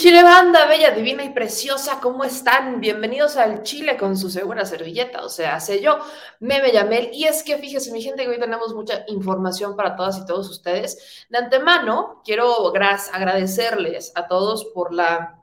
[0.00, 2.80] Chile banda, bella, divina y preciosa, ¿cómo están?
[2.80, 5.98] Bienvenidos al Chile con su segura servilleta, o sea, sé yo,
[6.38, 7.10] Meme Yamel.
[7.12, 10.48] Y es que fíjese, mi gente, que hoy tenemos mucha información para todas y todos
[10.48, 11.26] ustedes.
[11.28, 12.72] De antemano, quiero
[13.12, 15.38] agradecerles a todos por la,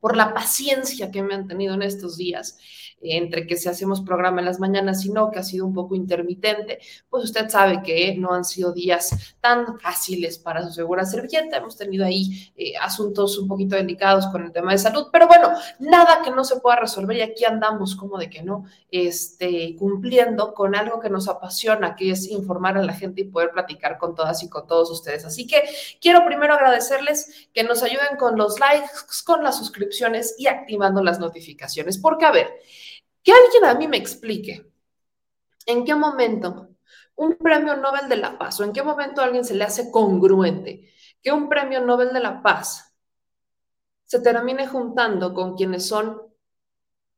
[0.00, 2.58] por la paciencia que me han tenido en estos días
[3.02, 5.94] entre que si hacemos programa en las mañanas y no, que ha sido un poco
[5.94, 6.78] intermitente,
[7.10, 11.56] pues usted sabe que no han sido días tan fáciles para su segura servilleta.
[11.56, 15.50] Hemos tenido ahí eh, asuntos un poquito delicados con el tema de salud, pero bueno,
[15.78, 20.54] nada que no se pueda resolver y aquí andamos como de que no, este, cumpliendo
[20.54, 24.14] con algo que nos apasiona, que es informar a la gente y poder platicar con
[24.14, 25.24] todas y con todos ustedes.
[25.24, 25.62] Así que
[26.00, 28.88] quiero primero agradecerles que nos ayuden con los likes,
[29.24, 32.48] con las suscripciones y activando las notificaciones, porque a ver,
[33.22, 34.72] que alguien a mí me explique
[35.66, 36.68] en qué momento
[37.14, 39.90] un premio Nobel de la Paz o en qué momento a alguien se le hace
[39.90, 40.90] congruente
[41.22, 42.94] que un premio Nobel de la Paz
[44.04, 46.20] se termine juntando con quienes son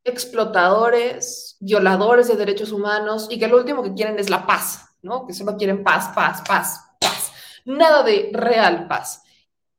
[0.04, 5.26] explotadores, violadores de derechos humanos y que lo último que quieren es la paz, ¿no?
[5.26, 7.32] Que solo quieren paz, paz, paz, paz.
[7.64, 9.22] Nada de real paz.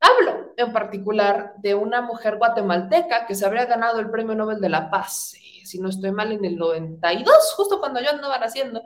[0.00, 4.68] Hablo en particular de una mujer guatemalteca que se habría ganado el Premio Nobel de
[4.68, 5.34] la Paz
[5.66, 8.82] si no estoy mal, en el 92, justo cuando yo andaba haciendo.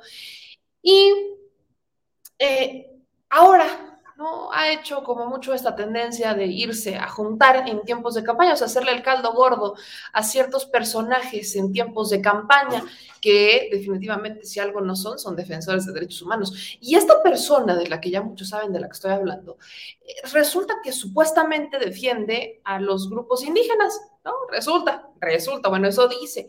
[0.82, 1.12] Y
[2.38, 2.90] eh,
[3.28, 3.90] ahora
[4.20, 4.52] ¿no?
[4.52, 8.56] Ha hecho como mucho esta tendencia de irse a juntar en tiempos de campaña, o
[8.56, 9.76] sea, hacerle el caldo gordo
[10.12, 12.84] a ciertos personajes en tiempos de campaña
[13.22, 16.76] que definitivamente si algo no son, son defensores de derechos humanos.
[16.80, 19.56] Y esta persona de la que ya muchos saben de la que estoy hablando,
[20.02, 24.32] eh, resulta que supuestamente defiende a los grupos indígenas, ¿no?
[24.50, 26.48] Resulta, resulta, bueno, eso dice.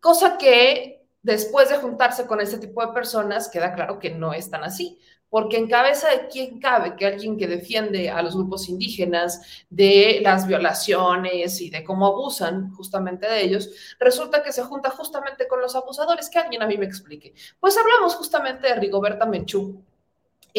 [0.00, 4.50] Cosa que después de juntarse con este tipo de personas, queda claro que no es
[4.50, 4.98] tan así
[5.30, 10.20] porque en cabeza de quién cabe que alguien que defiende a los grupos indígenas de
[10.22, 15.60] las violaciones y de cómo abusan justamente de ellos, resulta que se junta justamente con
[15.60, 17.34] los abusadores, que alguien a mí me explique.
[17.60, 19.82] Pues hablamos justamente de Rigoberta Menchú,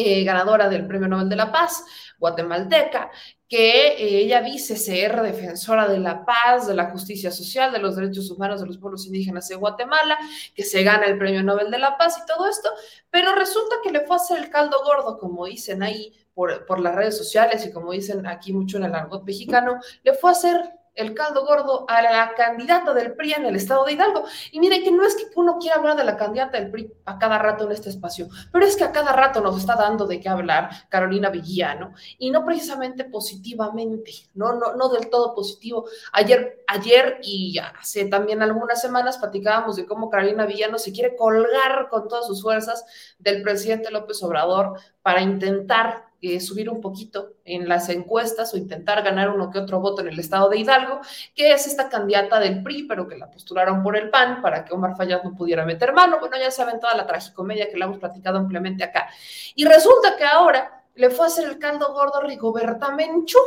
[0.00, 1.84] eh, ganadora del Premio Nobel de la Paz,
[2.18, 3.10] guatemalteca,
[3.48, 7.96] que eh, ella dice ser defensora de la paz, de la justicia social, de los
[7.96, 10.16] derechos humanos de los pueblos indígenas de Guatemala,
[10.54, 12.70] que se gana el Premio Nobel de la Paz y todo esto,
[13.10, 16.78] pero resulta que le fue a hacer el caldo gordo, como dicen ahí por, por
[16.78, 20.32] las redes sociales y como dicen aquí mucho en el argot mexicano, le fue a
[20.32, 24.24] hacer el caldo gordo a la candidata del PRI en el estado de Hidalgo.
[24.52, 27.18] Y mire que no es que uno quiera hablar de la candidata del PRI a
[27.18, 30.20] cada rato en este espacio, pero es que a cada rato nos está dando de
[30.20, 35.86] qué hablar Carolina Villano y no precisamente positivamente, no, no, no del todo positivo.
[36.12, 41.88] Ayer, ayer y hace también algunas semanas platicábamos de cómo Carolina Villano se quiere colgar
[41.88, 42.84] con todas sus fuerzas
[43.18, 49.02] del presidente López Obrador para intentar eh, subir un poquito en las encuestas o intentar
[49.02, 51.00] ganar uno que otro voto en el estado de Hidalgo,
[51.34, 54.74] que es esta candidata del PRI, pero que la postularon por el PAN para que
[54.74, 56.18] Omar Fayad no pudiera meter mano.
[56.20, 59.08] Bueno, ya saben toda la tragicomedia que la hemos platicado ampliamente acá.
[59.54, 63.38] Y resulta que ahora le fue a hacer el caldo gordo a Rigoberta Menchú.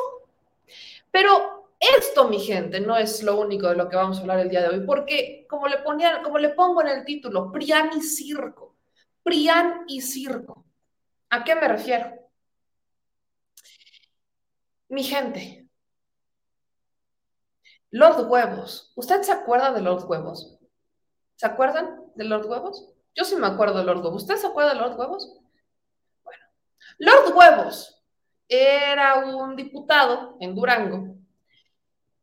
[1.11, 4.49] Pero esto, mi gente, no es lo único de lo que vamos a hablar el
[4.49, 8.01] día de hoy, porque como le, ponía, como le pongo en el título, Prián y
[8.01, 8.75] Circo.
[9.21, 10.65] Prián y Circo.
[11.29, 12.22] ¿A qué me refiero?
[14.93, 15.67] Mi gente,
[17.89, 18.93] Lord Huevos.
[18.95, 20.59] ¿Usted se acuerda de Lord Huevos?
[21.35, 22.93] ¿Se acuerdan de Lord Huevos?
[23.15, 24.21] Yo sí me acuerdo de Lord Huevos.
[24.21, 25.35] ¿Usted se acuerda de Lord Huevos?
[26.23, 26.45] Bueno,
[26.99, 28.03] Lord Huevos
[28.47, 31.15] era un diputado en Durango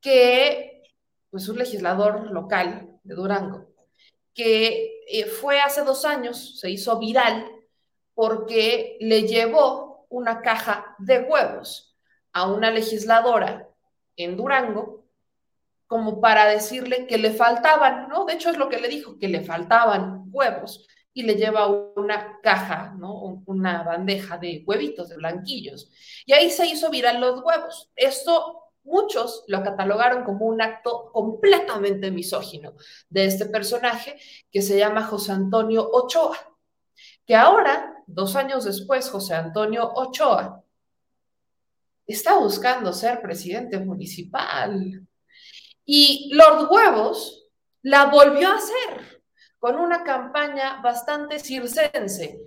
[0.00, 0.84] que,
[1.28, 3.66] pues un legislador local de Durango,
[4.32, 7.50] que eh, fue hace dos años, se hizo viral
[8.14, 11.89] porque le llevó una caja de huevos
[12.32, 13.68] a una legisladora
[14.16, 15.04] en Durango
[15.86, 18.24] como para decirle que le faltaban, ¿no?
[18.24, 22.38] De hecho es lo que le dijo, que le faltaban huevos y le lleva una
[22.42, 23.42] caja, ¿no?
[23.46, 25.90] Una bandeja de huevitos, de blanquillos.
[26.24, 27.90] Y ahí se hizo viral los huevos.
[27.96, 32.74] Esto muchos lo catalogaron como un acto completamente misógino
[33.08, 34.16] de este personaje
[34.50, 36.38] que se llama José Antonio Ochoa,
[37.26, 40.59] que ahora, dos años después, José Antonio Ochoa
[42.12, 45.06] está buscando ser presidente municipal.
[45.84, 47.48] Y Lord Huevos
[47.82, 49.22] la volvió a hacer
[49.58, 52.40] con una campaña bastante circense,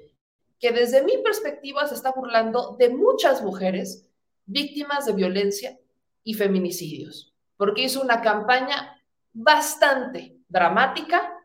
[0.60, 4.10] que desde mi perspectiva se está burlando de muchas mujeres
[4.46, 5.80] víctimas de violencia
[6.24, 9.00] y feminicidios, porque hizo una campaña
[9.32, 11.38] bastante dramática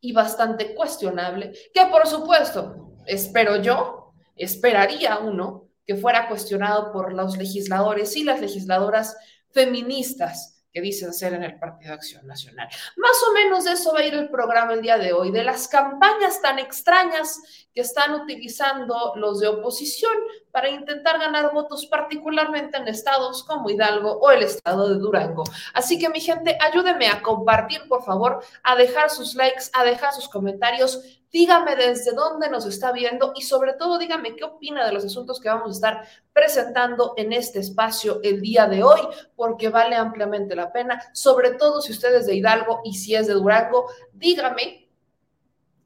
[0.00, 7.36] y bastante cuestionable, que por supuesto, espero yo, esperaría uno, que fuera cuestionado por los
[7.36, 9.16] legisladores y las legisladoras
[9.50, 12.68] feministas que dicen ser en el Partido Acción Nacional.
[12.96, 15.44] Más o menos de eso va a ir el programa el día de hoy, de
[15.44, 20.12] las campañas tan extrañas que están utilizando los de oposición
[20.50, 25.44] para intentar ganar votos, particularmente en estados como Hidalgo o el estado de Durango.
[25.74, 30.12] Así que mi gente, ayúdenme a compartir, por favor, a dejar sus likes, a dejar
[30.12, 34.92] sus comentarios dígame desde dónde nos está viendo y sobre todo dígame qué opina de
[34.92, 39.00] los asuntos que vamos a estar presentando en este espacio el día de hoy,
[39.34, 43.26] porque vale ampliamente la pena, sobre todo si usted es de Hidalgo y si es
[43.26, 44.88] de Durango, dígame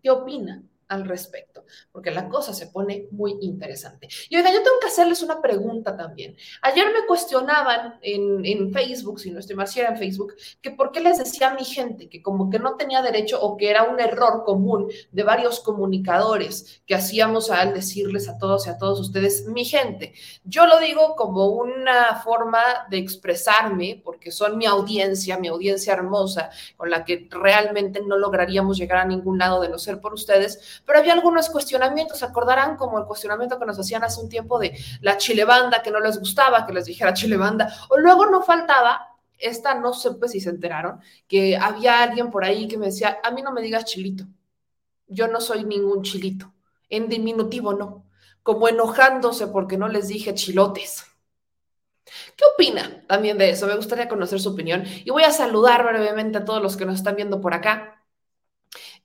[0.03, 4.09] qué opina al respecto, porque la cosa se pone muy interesante.
[4.31, 6.37] Y oiga, yo tengo que hacerles una pregunta también.
[6.63, 11.01] Ayer me cuestionaban en, Facebook, si no estoy mal, era en Facebook, que por qué
[11.01, 14.01] les decía a mi gente que como que no tenía derecho o que era un
[14.01, 19.47] error común de varios comunicadores que hacíamos al decirles a todos y a todos ustedes,
[19.47, 20.15] mi gente.
[20.45, 26.51] Yo lo digo como una forma de expresarme, porque son mi audiencia, mi audiencia hermosa,
[26.77, 30.78] con la que realmente no lograríamos llegar a ningún lado de no ser por ustedes
[30.85, 34.59] pero había algunos cuestionamientos, se acordarán como el cuestionamiento que nos hacían hace un tiempo
[34.59, 39.17] de la chilebanda, que no les gustaba que les dijera chilebanda, o luego no faltaba,
[39.39, 43.19] esta no sé pues, si se enteraron, que había alguien por ahí que me decía,
[43.23, 44.25] a mí no me digas chilito,
[45.07, 46.53] yo no soy ningún chilito,
[46.89, 48.05] en diminutivo no,
[48.43, 51.05] como enojándose porque no les dije chilotes.
[52.37, 53.67] ¿Qué opina también de eso?
[53.67, 56.97] Me gustaría conocer su opinión y voy a saludar brevemente a todos los que nos
[56.97, 57.98] están viendo por acá.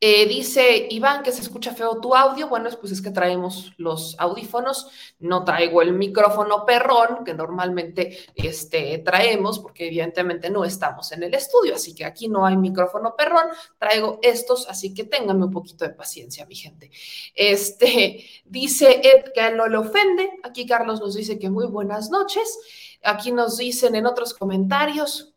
[0.06, 2.50] Eh, dice Iván que se escucha feo tu audio.
[2.50, 4.90] Bueno, pues es que traemos los audífonos.
[5.20, 11.34] No traigo el micrófono perrón que normalmente este, traemos, porque evidentemente no estamos en el
[11.34, 11.76] estudio.
[11.76, 13.46] Así que aquí no hay micrófono perrón.
[13.80, 16.92] Traigo estos, así que ténganme un poquito de paciencia, mi gente.
[17.34, 20.32] Este dice Ed que no le ofende.
[20.44, 22.60] Aquí Carlos nos dice que muy buenas noches.
[23.04, 25.33] Aquí nos dicen en otros comentarios,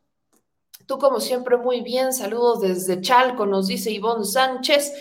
[0.87, 2.13] Tú, como siempre, muy bien.
[2.13, 4.93] Saludos desde Chalco, nos dice Ivonne Sánchez.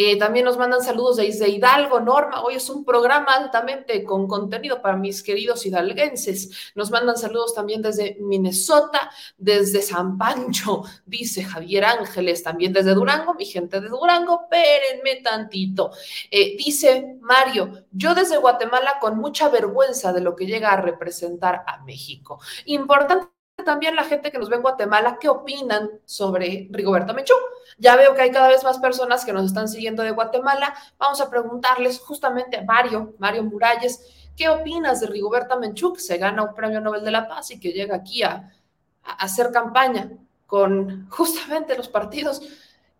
[0.00, 2.42] Eh, también nos mandan saludos desde Hidalgo, Norma.
[2.42, 6.72] Hoy es un programa altamente con contenido para mis queridos hidalguenses.
[6.76, 13.34] Nos mandan saludos también desde Minnesota, desde San Pancho, dice Javier Ángeles, también desde Durango,
[13.34, 15.90] mi gente de Durango, espérenme tantito.
[16.30, 21.64] Eh, dice Mario, yo desde Guatemala con mucha vergüenza de lo que llega a representar
[21.66, 22.40] a México.
[22.66, 27.34] Importante también la gente que nos ve en Guatemala, ¿qué opinan sobre Rigoberta Menchú?
[27.78, 30.74] Ya veo que hay cada vez más personas que nos están siguiendo de Guatemala.
[30.98, 36.18] Vamos a preguntarles justamente a Mario, Mario Muralles, ¿qué opinas de Rigoberta Menchú, que se
[36.18, 38.52] gana un premio Nobel de la Paz y que llega aquí a,
[39.02, 40.10] a hacer campaña
[40.46, 42.42] con justamente los partidos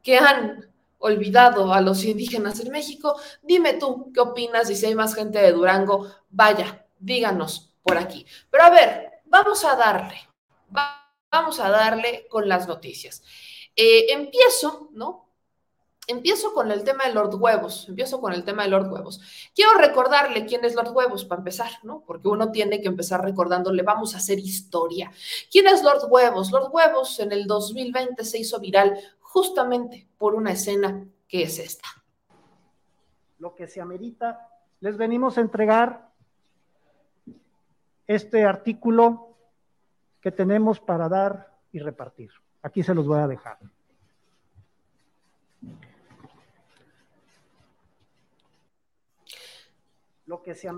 [0.03, 3.19] que han olvidado a los indígenas en México?
[3.43, 4.69] Dime tú, ¿qué opinas?
[4.71, 8.27] Y si hay más gente de Durango, vaya, díganos por aquí.
[8.51, 10.28] Pero a ver, vamos a darle
[10.69, 13.23] vamos a darle con las noticias.
[13.77, 15.29] Eh, empiezo, ¿no?
[16.07, 19.21] Empiezo con el tema de Lord Huevos, empiezo con el tema de Lord Huevos.
[19.55, 22.03] Quiero recordarle quién es Lord Huevos para empezar, ¿no?
[22.07, 25.13] Porque uno tiene que empezar recordándole, vamos a hacer historia.
[25.51, 26.51] ¿Quién es Lord Huevos?
[26.51, 31.89] Lord Huevos en el 2020 se hizo viral justamente por una escena que es esta.
[33.39, 34.49] Lo que se amerita,
[34.81, 36.09] les venimos a entregar
[38.07, 39.28] este artículo
[40.21, 42.31] que tenemos para dar y repartir.
[42.63, 43.59] Aquí se los voy a dejar.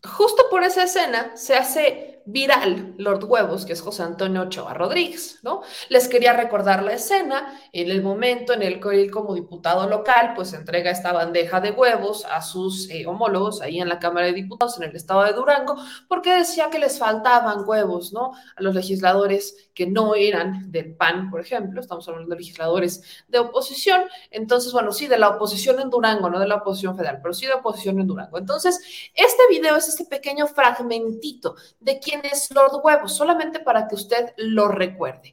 [0.07, 5.41] Justo por esa escena se hace viral Lord Huevos, que es José Antonio Ochoa Rodríguez,
[5.43, 5.63] ¿no?
[5.89, 10.35] Les quería recordar la escena en el momento en el que él como diputado local
[10.37, 14.35] pues entrega esta bandeja de huevos a sus eh, homólogos ahí en la Cámara de
[14.35, 15.77] Diputados en el estado de Durango,
[16.09, 18.33] porque decía que les faltaban huevos, ¿no?
[18.57, 23.39] A los legisladores que no eran del PAN, por ejemplo, estamos hablando de legisladores de
[23.39, 27.35] oposición, entonces, bueno, sí, de la oposición en Durango, no de la oposición federal, pero
[27.35, 28.39] sí de oposición en Durango.
[28.39, 28.79] Entonces,
[29.15, 34.33] este video es este pequeño fragmentito de quién es Lord Huevos, solamente para que usted
[34.37, 35.33] lo recuerde.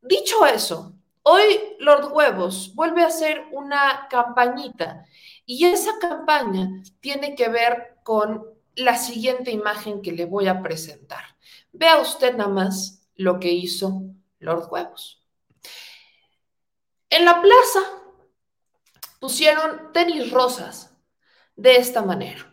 [0.00, 5.04] Dicho eso, hoy Lord Huevos vuelve a hacer una campañita
[5.44, 11.24] y esa campaña tiene que ver con la siguiente imagen que le voy a presentar.
[11.72, 14.02] Vea usted nada más lo que hizo
[14.38, 15.22] Lord Huevos.
[17.10, 17.80] En la plaza
[19.18, 20.94] pusieron tenis rosas
[21.56, 22.45] de esta manera.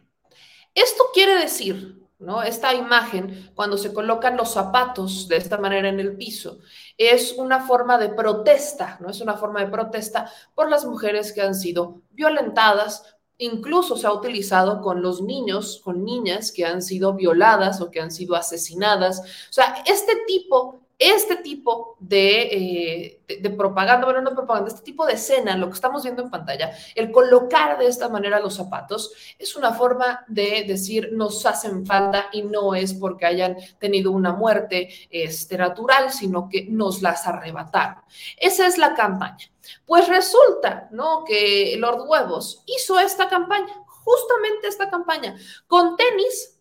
[0.73, 2.41] Esto quiere decir, ¿no?
[2.43, 6.59] Esta imagen, cuando se colocan los zapatos de esta manera en el piso,
[6.97, 9.09] es una forma de protesta, ¿no?
[9.09, 14.13] Es una forma de protesta por las mujeres que han sido violentadas Incluso se ha
[14.13, 19.19] utilizado con los niños, con niñas que han sido violadas o que han sido asesinadas.
[19.19, 25.13] O sea, este tipo este tipo de, eh, propaganda, bueno, no propaganda, este tipo de
[25.13, 29.55] escena, lo que estamos viendo en pantalla, el colocar de esta manera los zapatos, es
[29.55, 34.89] una forma de decir nos hacen falta y no es porque hayan tenido una muerte
[35.09, 38.03] este, natural, sino que nos las arrebataron.
[38.37, 39.49] Esa es la campaña.
[39.85, 41.23] Pues resulta, ¿no?
[41.25, 45.35] Que Lord Huevos hizo esta campaña, justamente esta campaña,
[45.67, 46.52] con tenis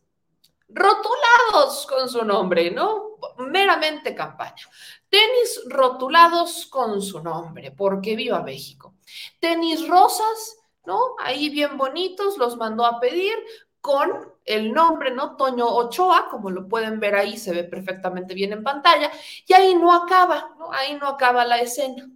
[0.72, 3.18] rotulados con su nombre, ¿no?
[3.38, 4.68] Meramente campaña.
[5.08, 8.94] Tenis rotulados con su nombre, porque viva México.
[9.38, 11.14] Tenis rosas, ¿no?
[11.20, 13.34] Ahí bien bonitos, los mandó a pedir
[13.80, 15.36] con el nombre, ¿no?
[15.36, 19.10] Toño Ochoa, como lo pueden ver ahí, se ve perfectamente bien en pantalla,
[19.46, 20.72] y ahí no acaba, ¿no?
[20.72, 22.08] Ahí no acaba la escena,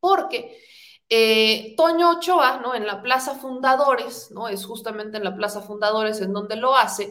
[0.00, 0.60] porque
[1.08, 2.74] eh, Toño Ochoa, ¿no?
[2.74, 4.48] En la Plaza Fundadores, ¿no?
[4.48, 7.10] Es justamente en la Plaza Fundadores en donde lo hace,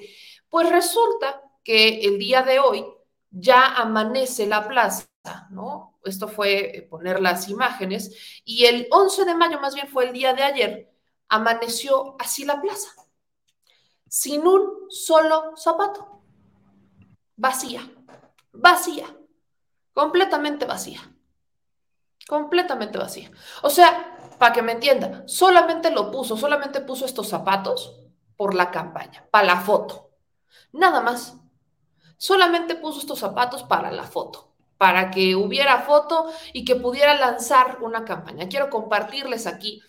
[0.51, 2.85] pues resulta que el día de hoy
[3.31, 5.07] ya amanece la plaza,
[5.49, 5.97] ¿no?
[6.03, 10.33] Esto fue poner las imágenes y el 11 de mayo, más bien fue el día
[10.33, 10.93] de ayer,
[11.29, 12.89] amaneció así la plaza,
[14.09, 16.21] sin un solo zapato,
[17.37, 17.89] vacía,
[18.51, 19.15] vacía,
[19.93, 20.99] completamente vacía,
[22.27, 23.31] completamente vacía.
[23.61, 28.01] O sea, para que me entienda, solamente lo puso, solamente puso estos zapatos
[28.35, 30.10] por la campaña, para la foto.
[30.71, 31.37] Nada más.
[32.17, 37.79] Solamente puso estos zapatos para la foto, para que hubiera foto y que pudiera lanzar
[37.81, 38.47] una campaña.
[38.47, 39.81] Quiero compartirles aquí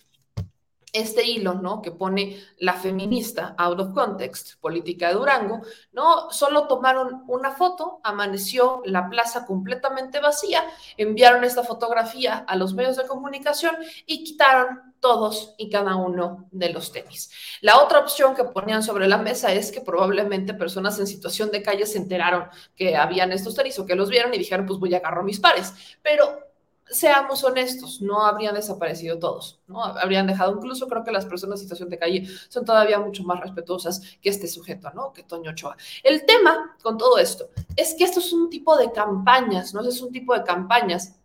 [0.93, 1.81] este hilo, ¿no?
[1.81, 6.31] Que pone la feminista out of context, política de Durango, ¿no?
[6.31, 10.65] Solo tomaron una foto, amaneció la plaza completamente vacía,
[10.97, 16.71] enviaron esta fotografía a los medios de comunicación y quitaron todos y cada uno de
[16.71, 17.31] los tenis.
[17.61, 21.63] La otra opción que ponían sobre la mesa es que probablemente personas en situación de
[21.63, 24.95] calle se enteraron que habían estos tenis o que los vieron y dijeron, pues voy
[24.95, 25.75] a agarrar mis pares.
[26.03, 26.52] Pero
[26.87, 29.83] seamos honestos, no habrían desaparecido todos, ¿no?
[29.83, 33.41] Habrían dejado, incluso creo que las personas en situación de calle son todavía mucho más
[33.41, 35.13] respetuosas que este sujeto, ¿no?
[35.13, 35.77] Que Toño Ochoa.
[36.03, 39.81] El tema con todo esto es que esto es un tipo de campañas, ¿no?
[39.87, 41.17] Es un tipo de campañas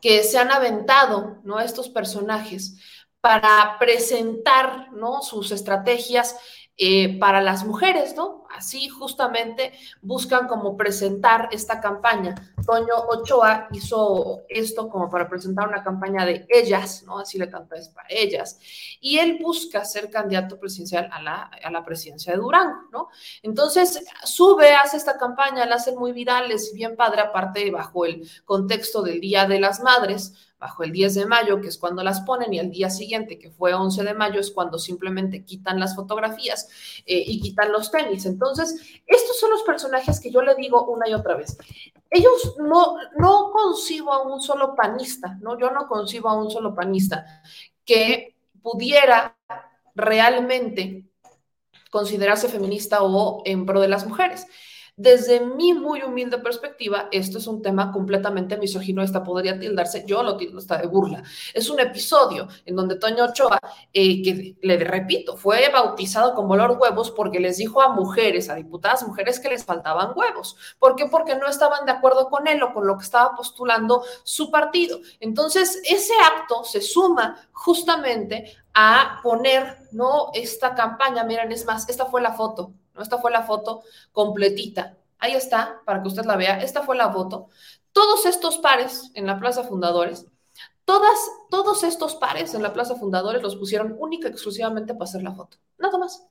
[0.00, 1.60] que se han aventado, ¿no?
[1.60, 2.76] Estos personajes
[3.20, 5.22] para presentar, ¿no?
[5.22, 6.36] Sus estrategias
[6.80, 8.46] eh, para las mujeres, ¿no?
[8.56, 12.36] Así justamente buscan como presentar esta campaña.
[12.64, 17.18] Toño Ochoa hizo esto como para presentar una campaña de ellas, ¿no?
[17.18, 18.60] Así le canta es para ellas.
[19.00, 23.08] Y él busca ser candidato presidencial a la, a la presidencia de Durango, ¿no?
[23.42, 29.02] Entonces sube, hace esta campaña, la hace muy virales, bien padre, aparte bajo el contexto
[29.02, 32.52] del Día de las Madres bajo el 10 de mayo, que es cuando las ponen,
[32.52, 36.68] y el día siguiente, que fue 11 de mayo, es cuando simplemente quitan las fotografías
[37.06, 38.26] eh, y quitan los tenis.
[38.26, 41.56] Entonces, estos son los personajes que yo le digo una y otra vez.
[42.10, 45.58] Ellos no, no concibo a un solo panista, ¿no?
[45.58, 47.24] Yo no concibo a un solo panista
[47.84, 49.36] que pudiera
[49.94, 51.04] realmente
[51.90, 54.46] considerarse feminista o en pro de las mujeres.
[54.98, 60.24] Desde mi muy humilde perspectiva, esto es un tema completamente misógino, esta podría tildarse, yo
[60.24, 61.22] lo tildo hasta de burla.
[61.54, 63.60] Es un episodio en donde Toño Ochoa,
[63.92, 68.56] eh, que le repito, fue bautizado como Lord Huevos porque les dijo a mujeres, a
[68.56, 70.56] diputadas mujeres que les faltaban huevos.
[70.80, 71.06] ¿Por qué?
[71.06, 74.98] Porque no estaban de acuerdo con él o con lo que estaba postulando su partido.
[75.20, 80.30] Entonces, ese acto se suma justamente a poner, ¿no?
[80.34, 83.82] Esta campaña, miren, es más, esta fue la foto, esta fue la foto
[84.12, 84.96] completita.
[85.18, 86.60] Ahí está, para que usted la vea.
[86.62, 87.48] Esta fue la foto.
[87.92, 90.26] Todos estos pares en la Plaza Fundadores,
[90.84, 95.34] todos estos pares en la Plaza Fundadores los pusieron única y exclusivamente para hacer la
[95.34, 95.58] foto.
[95.76, 96.26] Nada más.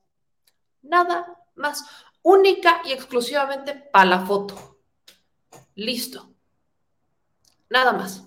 [0.81, 1.85] Nada más.
[2.23, 4.79] Única y exclusivamente para la foto.
[5.75, 6.29] Listo.
[7.69, 8.26] Nada más.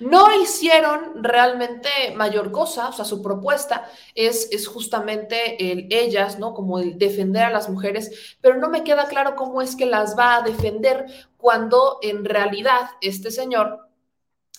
[0.00, 6.54] No hicieron realmente mayor cosa, o sea, su propuesta es, es justamente el, ellas, ¿no?
[6.54, 10.18] Como el defender a las mujeres, pero no me queda claro cómo es que las
[10.18, 13.88] va a defender cuando en realidad este señor,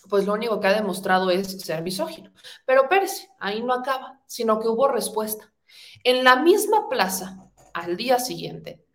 [0.10, 2.32] pues lo único que ha demostrado es ser misógino.
[2.66, 5.52] Pero Pérez, ahí no acaba, sino que hubo respuesta.
[6.04, 8.86] En la misma plaza, al día siguiente,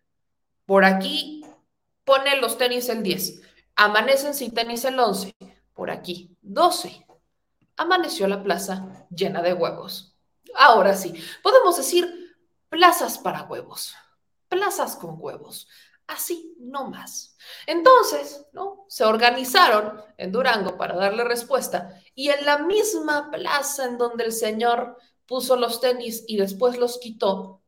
[0.65, 1.45] por aquí
[2.03, 3.41] pone los tenis el 10,
[3.75, 5.35] amanecen sin tenis el 11
[5.81, 7.07] por aquí 12.
[7.75, 10.15] Amaneció la plaza llena de huevos.
[10.53, 12.37] Ahora sí, podemos decir
[12.69, 13.95] plazas para huevos,
[14.47, 15.67] plazas con huevos,
[16.05, 17.35] así no más.
[17.65, 18.85] Entonces, ¿no?
[18.89, 24.33] Se organizaron en Durango para darle respuesta y en la misma plaza en donde el
[24.33, 27.63] señor puso los tenis y después los quitó,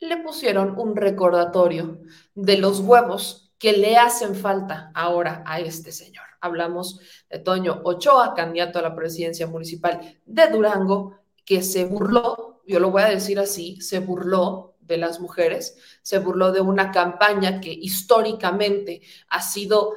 [0.00, 1.98] le pusieron un recordatorio
[2.34, 6.24] de los huevos que le hacen falta ahora a este señor.
[6.40, 6.98] Hablamos
[7.30, 12.90] de Toño Ochoa, candidato a la presidencia municipal de Durango, que se burló, yo lo
[12.90, 17.70] voy a decir así, se burló de las mujeres, se burló de una campaña que
[17.72, 19.94] históricamente ha sido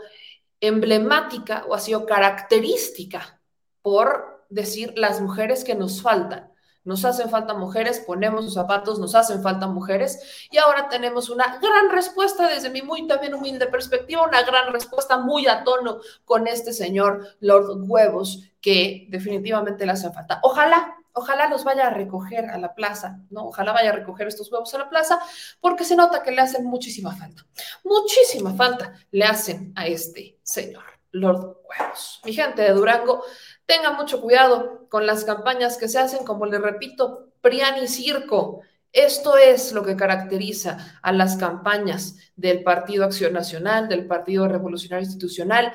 [0.60, 3.42] emblemática o ha sido característica
[3.82, 6.52] por decir las mujeres que nos faltan.
[6.86, 11.58] Nos hacen falta mujeres, ponemos los zapatos, nos hacen falta mujeres y ahora tenemos una
[11.58, 16.48] gran respuesta desde mi muy también humilde perspectiva, una gran respuesta muy a tono con
[16.48, 20.40] este señor Lord Huevos que definitivamente le hace falta.
[20.44, 23.48] Ojalá ojalá los vaya a recoger a la plaza, ¿no?
[23.48, 25.20] Ojalá vaya a recoger estos huevos a la plaza,
[25.60, 27.44] porque se nota que le hacen muchísima falta.
[27.84, 32.22] Muchísima falta le hacen a este señor, Lord Huevos.
[32.24, 33.24] Mi gente de Durango,
[33.66, 38.62] Tenga mucho cuidado con las campañas que se hacen, como le repito, PRIAN y circo.
[38.92, 45.06] Esto es lo que caracteriza a las campañas del Partido Acción Nacional, del Partido Revolucionario
[45.06, 45.74] Institucional.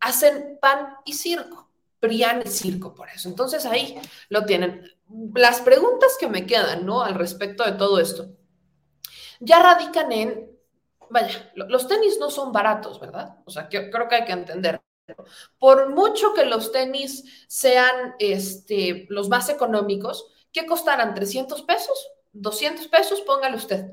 [0.00, 1.63] Hacen pan y circo,
[2.04, 3.30] PRIAN y circo por eso.
[3.30, 4.84] Entonces ahí lo tienen.
[5.34, 7.02] Las preguntas que me quedan, ¿no?
[7.02, 8.28] Al respecto de todo esto,
[9.40, 10.50] ya radican en,
[11.08, 13.38] vaya, los tenis no son baratos, ¿verdad?
[13.46, 14.82] O sea, creo que hay que entender.
[15.58, 21.14] Por mucho que los tenis sean este, los más económicos, ¿qué costarán?
[21.14, 22.10] ¿300 pesos?
[22.34, 23.22] ¿200 pesos?
[23.22, 23.92] Póngale usted.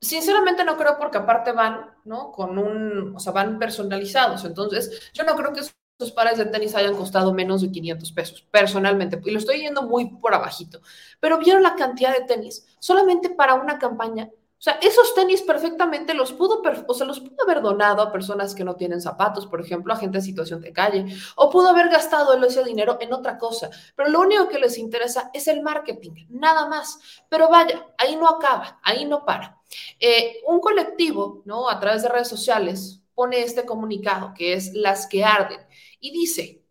[0.00, 2.32] Sinceramente no creo porque aparte van, ¿no?
[2.32, 4.44] Con un, o sea, van personalizados.
[4.44, 5.62] Entonces, yo no creo que
[5.98, 9.20] esos pares de tenis hayan costado menos de 500 pesos, personalmente.
[9.24, 10.80] Y lo estoy yendo muy por abajito.
[11.20, 16.14] Pero vieron la cantidad de tenis solamente para una campaña o sea, esos tenis perfectamente
[16.14, 19.60] los pudo, o sea, los pudo haber donado a personas que no tienen zapatos, por
[19.60, 21.04] ejemplo, a gente en situación de calle,
[21.36, 25.30] o pudo haber gastado ese dinero en otra cosa, pero lo único que les interesa
[25.34, 26.98] es el marketing, nada más.
[27.28, 29.60] Pero vaya, ahí no acaba, ahí no para.
[30.00, 31.68] Eh, un colectivo, ¿no?
[31.68, 35.60] A través de redes sociales pone este comunicado que es Las que arden.
[36.00, 36.63] Y dice,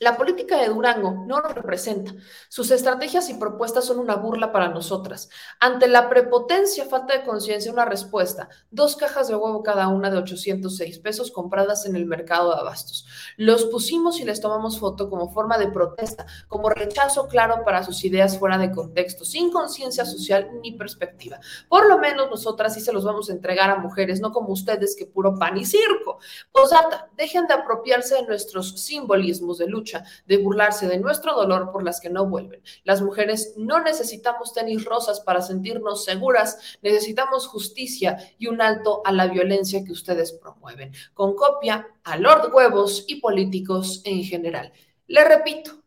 [0.00, 2.12] la política de Durango no nos representa.
[2.48, 5.28] Sus estrategias y propuestas son una burla para nosotras.
[5.60, 8.48] Ante la prepotencia, falta de conciencia, una respuesta.
[8.70, 13.06] Dos cajas de huevo cada una de 806 pesos compradas en el mercado de abastos.
[13.36, 18.04] Los pusimos y les tomamos foto como forma de protesta, como rechazo claro para sus
[18.04, 21.40] ideas fuera de contexto, sin conciencia social ni perspectiva.
[21.68, 24.96] Por lo menos nosotras sí se los vamos a entregar a mujeres, no como ustedes
[24.96, 26.18] que puro pan y circo.
[26.52, 29.83] Posata, dejen de apropiarse de nuestros simbolismos de lucha
[30.26, 32.62] de burlarse de nuestro dolor por las que no vuelven.
[32.84, 39.12] Las mujeres no necesitamos tenis rosas para sentirnos seguras, necesitamos justicia y un alto a
[39.12, 44.72] la violencia que ustedes promueven, con copia a Lord Huevos y políticos en general.
[45.06, 45.82] Le repito,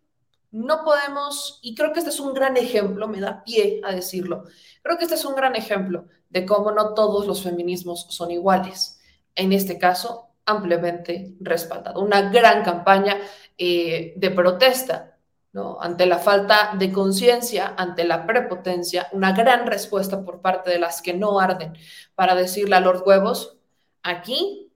[0.51, 4.43] no podemos, y creo que este es un gran ejemplo, me da pie a decirlo,
[4.81, 8.99] creo que este es un gran ejemplo de cómo no todos los feminismos son iguales.
[9.36, 12.01] En este caso, ampliamente respaldado.
[12.01, 13.17] Una gran campaña
[13.57, 15.17] eh, de protesta
[15.53, 15.77] ¿no?
[15.81, 21.01] ante la falta de conciencia, ante la prepotencia, una gran respuesta por parte de las
[21.01, 21.73] que no arden
[22.15, 23.57] para decirle a Lord Huevos,
[24.03, 24.71] aquí,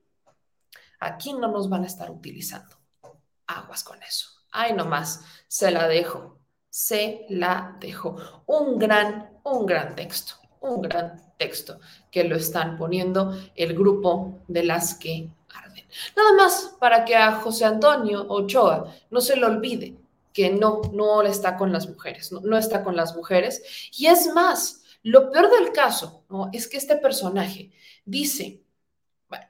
[1.00, 2.76] aquí no nos van a estar utilizando.
[3.48, 4.30] Aguas con eso.
[4.52, 6.40] Ay, nomás, se la dejo,
[6.70, 8.16] se la dejo.
[8.46, 14.64] Un gran, un gran texto, un gran texto que lo están poniendo el grupo de
[14.64, 15.30] las que
[16.16, 19.96] Nada más para que a José Antonio Ochoa no se le olvide
[20.34, 23.92] que no, no está con las mujeres, no, está con las mujeres.
[23.98, 26.50] Y es más, lo peor del caso ¿no?
[26.54, 27.72] es que este personaje
[28.06, 28.62] dice,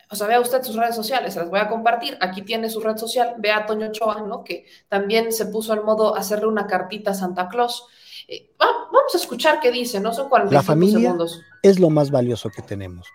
[0.09, 2.17] o sea, vea usted sus redes sociales, se las voy a compartir.
[2.21, 4.43] Aquí tiene su red social, vea a Toño Ochoa, ¿no?
[4.43, 7.85] Que también se puso en modo hacerle una cartita a Santa Claus.
[8.27, 10.13] Eh, vamos a escuchar qué dice, ¿no?
[10.13, 11.15] Son 45 La familia
[11.63, 13.07] es lo más valioso que tenemos.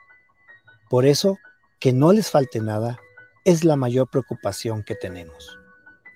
[0.90, 1.36] Por eso,
[1.78, 2.98] que no les falte nada
[3.46, 5.56] es la mayor preocupación que tenemos.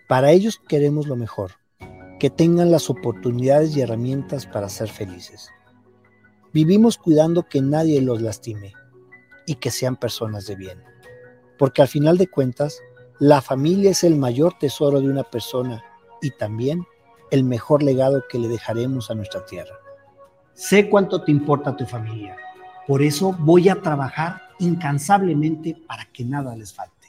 [0.08, 1.52] Para ellos queremos lo mejor,
[2.18, 5.48] que tengan las oportunidades y herramientas para ser felices.
[6.52, 8.72] Vivimos cuidando que nadie los lastime
[9.46, 10.82] y que sean personas de bien,
[11.56, 12.80] porque al final de cuentas,
[13.20, 15.84] la familia es el mayor tesoro de una persona
[16.20, 16.84] y también
[17.30, 19.78] el mejor legado que le dejaremos a nuestra tierra.
[20.52, 22.36] Sé cuánto te importa tu familia,
[22.88, 26.99] por eso voy a trabajar incansablemente para que nada les falte.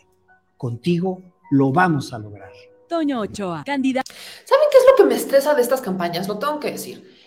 [0.61, 2.51] Contigo lo vamos a lograr.
[2.87, 4.13] Toño Ochoa, candidato.
[4.45, 6.27] ¿Saben qué es lo que me estresa de estas campañas?
[6.27, 7.17] Lo tengo que decir.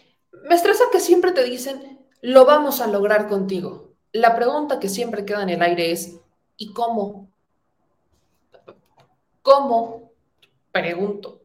[0.48, 3.96] Me estresa que siempre te dicen, lo vamos a lograr contigo.
[4.12, 6.16] La pregunta que siempre queda en el aire es,
[6.56, 7.28] ¿y cómo?
[9.42, 10.12] ¿Cómo?
[10.70, 11.40] Pregunto.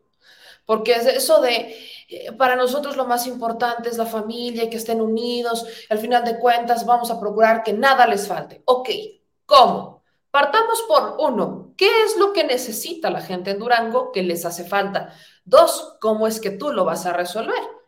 [0.67, 1.75] Porque es eso de,
[2.07, 5.65] eh, para nosotros lo más importante es la familia y que estén unidos.
[5.89, 8.61] Al final de cuentas, vamos a procurar que nada les falte.
[8.65, 8.89] Ok,
[9.47, 9.98] ¿cómo?
[10.31, 14.63] Partamos por uno, ¿qué es lo que necesita la gente en Durango que les hace
[14.63, 15.13] falta?
[15.43, 17.79] Dos, ¿cómo es que tú lo vas a resolver?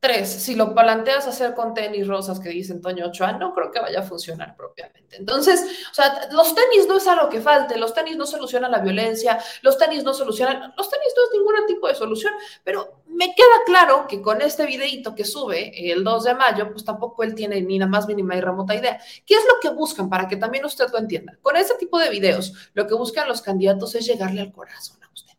[0.00, 3.80] Tres, si lo planteas hacer con tenis rosas que dicen Toño Ochoa, no creo que
[3.80, 5.16] vaya a funcionar propiamente.
[5.16, 5.60] Entonces,
[5.90, 9.40] o sea, los tenis no es algo que falte, los tenis no solucionan la violencia,
[9.62, 13.64] los tenis no solucionan, los tenis no es ningún tipo de solución, pero me queda
[13.66, 17.60] claro que con este videito que sube el 2 de mayo, pues tampoco él tiene
[17.60, 19.00] ni la más mínima y remota idea.
[19.26, 21.36] ¿Qué es lo que buscan para que también usted lo entienda?
[21.42, 25.10] Con este tipo de videos, lo que buscan los candidatos es llegarle al corazón a
[25.12, 25.34] usted,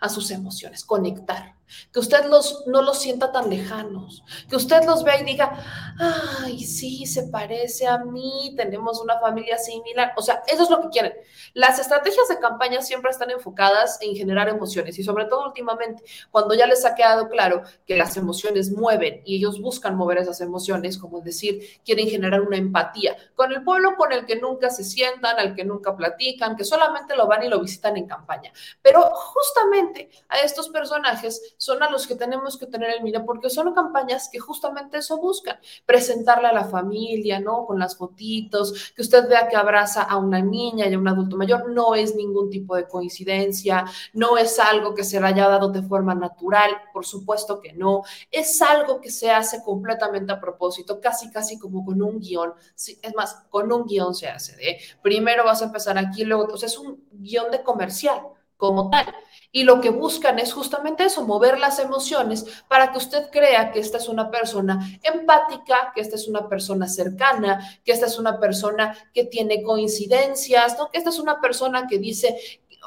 [0.00, 1.54] a sus emociones, conectar
[1.92, 5.58] que usted los, no los sienta tan lejanos, que usted los vea y diga,
[5.98, 10.12] ay, sí, se parece a mí, tenemos una familia similar.
[10.16, 11.14] O sea, eso es lo que quieren.
[11.54, 16.54] Las estrategias de campaña siempre están enfocadas en generar emociones y sobre todo últimamente, cuando
[16.54, 20.98] ya les ha quedado claro que las emociones mueven y ellos buscan mover esas emociones,
[20.98, 25.38] como decir, quieren generar una empatía con el pueblo con el que nunca se sientan,
[25.38, 28.52] al que nunca platican, que solamente lo van y lo visitan en campaña.
[28.82, 33.50] Pero justamente a estos personajes son a los que tenemos que tener en mira, porque
[33.50, 37.66] son campañas que justamente eso buscan, presentarle a la familia, ¿no?
[37.66, 41.36] Con las fotitos, que usted vea que abraza a una niña y a un adulto
[41.36, 45.68] mayor, no es ningún tipo de coincidencia, no es algo que se le haya dado
[45.68, 50.98] de forma natural, por supuesto que no, es algo que se hace completamente a propósito,
[50.98, 55.44] casi, casi como con un guion, es más, con un guion se hace, de primero
[55.44, 58.22] vas a empezar aquí, luego, o sea, es un guion de comercial
[58.60, 59.12] como tal.
[59.50, 63.80] Y lo que buscan es justamente eso, mover las emociones para que usted crea que
[63.80, 68.38] esta es una persona empática, que esta es una persona cercana, que esta es una
[68.38, 70.88] persona que tiene coincidencias, ¿no?
[70.88, 72.38] que esta es una persona que dice,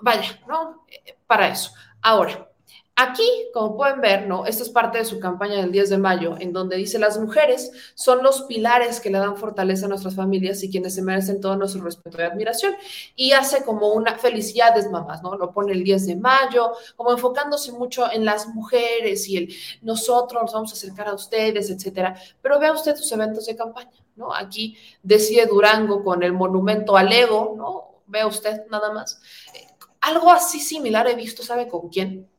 [0.02, 0.86] vaya, ¿no?
[1.28, 1.72] Para eso.
[2.02, 2.50] Ahora,
[2.96, 4.46] Aquí, como pueden ver, ¿no?
[4.46, 7.72] Esta es parte de su campaña del 10 de mayo, en donde dice las mujeres
[7.96, 11.56] son los pilares que le dan fortaleza a nuestras familias y quienes se merecen todo
[11.56, 12.76] nuestro respeto y admiración.
[13.16, 15.36] Y hace como una felicidades mamás, ¿no?
[15.38, 20.44] Lo pone el 10 de mayo, como enfocándose mucho en las mujeres y el nosotros
[20.44, 22.16] nos vamos a acercar a ustedes, etcétera.
[22.44, 24.32] Pero vea usted sus eventos de campaña, ¿no?
[24.36, 28.04] Aquí decide Durango con el monumento al ego, ¿no?
[28.06, 29.20] Vea usted nada más.
[29.56, 29.66] Eh,
[30.02, 32.30] algo así similar he visto, ¿sabe con quién?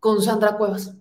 [0.00, 0.94] Con Sandra Cuevas.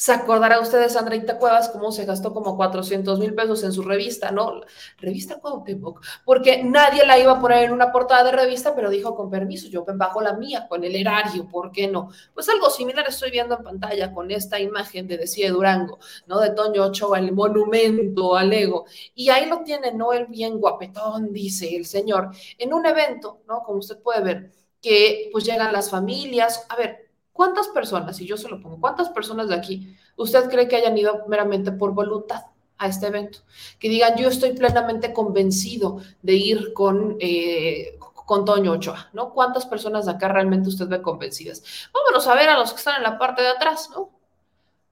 [0.00, 3.82] Se acordará usted de Sandraita Cuevas cómo se gastó como 400 mil pesos en su
[3.82, 4.62] revista, ¿no?
[4.96, 9.14] Revista Cuauhtémoc, porque nadie la iba a poner en una portada de revista, pero dijo
[9.14, 12.10] con permiso, yo bajo la mía con el erario, ¿por qué no?
[12.32, 16.40] Pues algo similar estoy viendo en pantalla con esta imagen de Decide Durango, ¿no?
[16.40, 18.86] De Toño Ochoa, el monumento al ego.
[19.14, 20.14] Y ahí lo tiene, ¿no?
[20.14, 23.62] El bien guapetón, dice el señor, en un evento, ¿no?
[23.62, 24.50] Como usted puede ver,
[24.80, 29.08] que pues llegan las familias, a ver, ¿Cuántas personas, y yo se lo pongo, cuántas
[29.10, 32.42] personas de aquí usted cree que hayan ido meramente por voluntad
[32.78, 33.40] a este evento?
[33.78, 39.32] Que digan, yo estoy plenamente convencido de ir con, eh, con Toño Ochoa, ¿no?
[39.32, 41.62] ¿Cuántas personas de acá realmente usted ve convencidas?
[41.92, 44.19] Vámonos a ver a los que están en la parte de atrás, ¿no?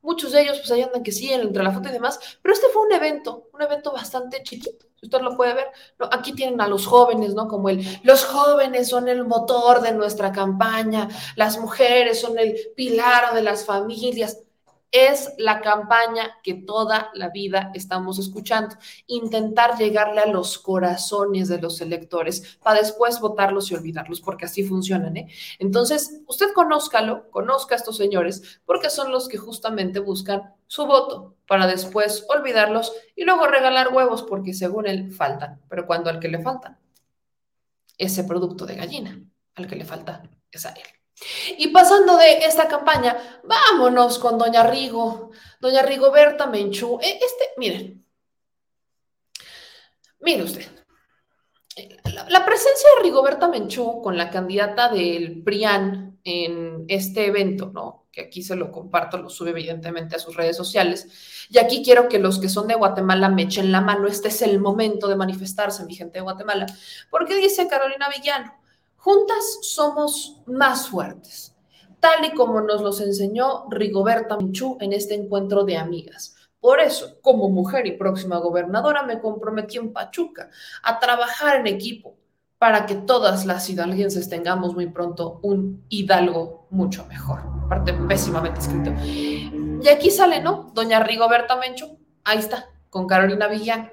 [0.02, 2.68] Muchos de ellos, pues ahí andan que sí, entre la foto y demás, pero este
[2.68, 5.66] fue un evento, un evento bastante chiquito, usted lo puede ver.
[5.98, 6.08] ¿no?
[6.12, 7.48] Aquí tienen a los jóvenes, ¿no?
[7.48, 13.34] Como el, los jóvenes son el motor de nuestra campaña, las mujeres son el pilar
[13.34, 14.38] de las familias
[14.90, 18.76] es la campaña que toda la vida estamos escuchando.
[19.06, 24.64] Intentar llegarle a los corazones de los electores para después votarlos y olvidarlos, porque así
[24.64, 25.16] funcionan.
[25.16, 25.28] ¿eh?
[25.58, 31.36] Entonces, usted conózcalo, conozca a estos señores, porque son los que justamente buscan su voto
[31.46, 35.60] para después olvidarlos y luego regalar huevos, porque según él faltan.
[35.68, 36.78] Pero cuando al que le faltan,
[37.98, 39.20] ese producto de gallina,
[39.54, 40.97] al que le falta es a él.
[41.56, 46.98] Y pasando de esta campaña, vámonos con Doña Rigo, Doña Rigoberta Menchú.
[47.02, 48.04] E, este, miren,
[50.20, 50.66] mire usted,
[52.28, 58.06] la, presencia de Rigoberta Menchú con la candidata del PRIAN en este evento, ¿no?
[58.10, 61.46] Que aquí se lo comparto, lo sube evidentemente a sus redes sociales.
[61.50, 64.08] Y aquí quiero que los que son de Guatemala me echen la mano.
[64.08, 66.66] Este es el momento de manifestarse, mi gente de Guatemala.
[67.10, 68.57] Porque dice Carolina Villano,
[68.98, 71.56] Juntas somos más fuertes,
[72.00, 76.34] tal y como nos los enseñó Rigoberta Menchú en este encuentro de amigas.
[76.60, 80.50] Por eso, como mujer y próxima gobernadora, me comprometí en Pachuca
[80.82, 82.16] a trabajar en equipo
[82.58, 87.40] para que todas las hidalguenses tengamos muy pronto un hidalgo mucho mejor.
[87.68, 88.92] Parte pésimamente escrito.
[89.04, 90.72] Y aquí sale, ¿no?
[90.74, 93.92] Doña Rigoberta Menchú, ahí está, con Carolina Villán.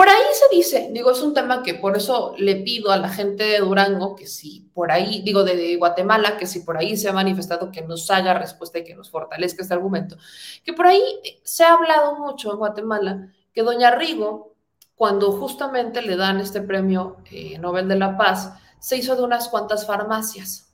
[0.00, 3.10] Por ahí se dice, digo, es un tema que por eso le pido a la
[3.10, 7.10] gente de Durango que si por ahí, digo, de Guatemala, que si por ahí se
[7.10, 10.16] ha manifestado que nos haga respuesta y que nos fortalezca este argumento,
[10.64, 11.02] que por ahí
[11.44, 14.54] se ha hablado mucho en Guatemala que doña Rigo
[14.94, 19.48] cuando justamente le dan este premio eh, Nobel de la Paz, se hizo de unas
[19.48, 20.72] cuantas farmacias.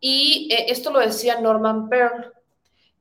[0.00, 2.32] Y eh, esto lo decía Norman Pearl,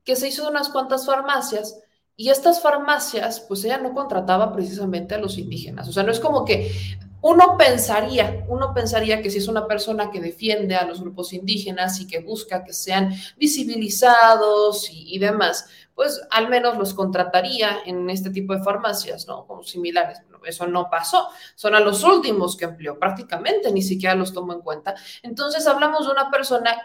[0.04, 1.82] que se hizo de unas cuantas farmacias
[2.22, 5.90] y estas farmacias, pues ella no contrataba precisamente a los indígenas.
[5.90, 6.72] O sea, no es como que
[7.20, 12.00] uno pensaría, uno pensaría que si es una persona que defiende a los grupos indígenas
[12.00, 18.30] y que busca que sean visibilizados y, demás, pues al menos los contrataría en este
[18.30, 19.48] tipo de farmacias, ¿no?
[19.48, 20.20] Como similares.
[20.46, 21.28] eso no pasó.
[21.56, 24.94] Son a los últimos que empleó, prácticamente ni siquiera los tomó en cuenta.
[25.24, 26.78] Entonces hablamos de una persona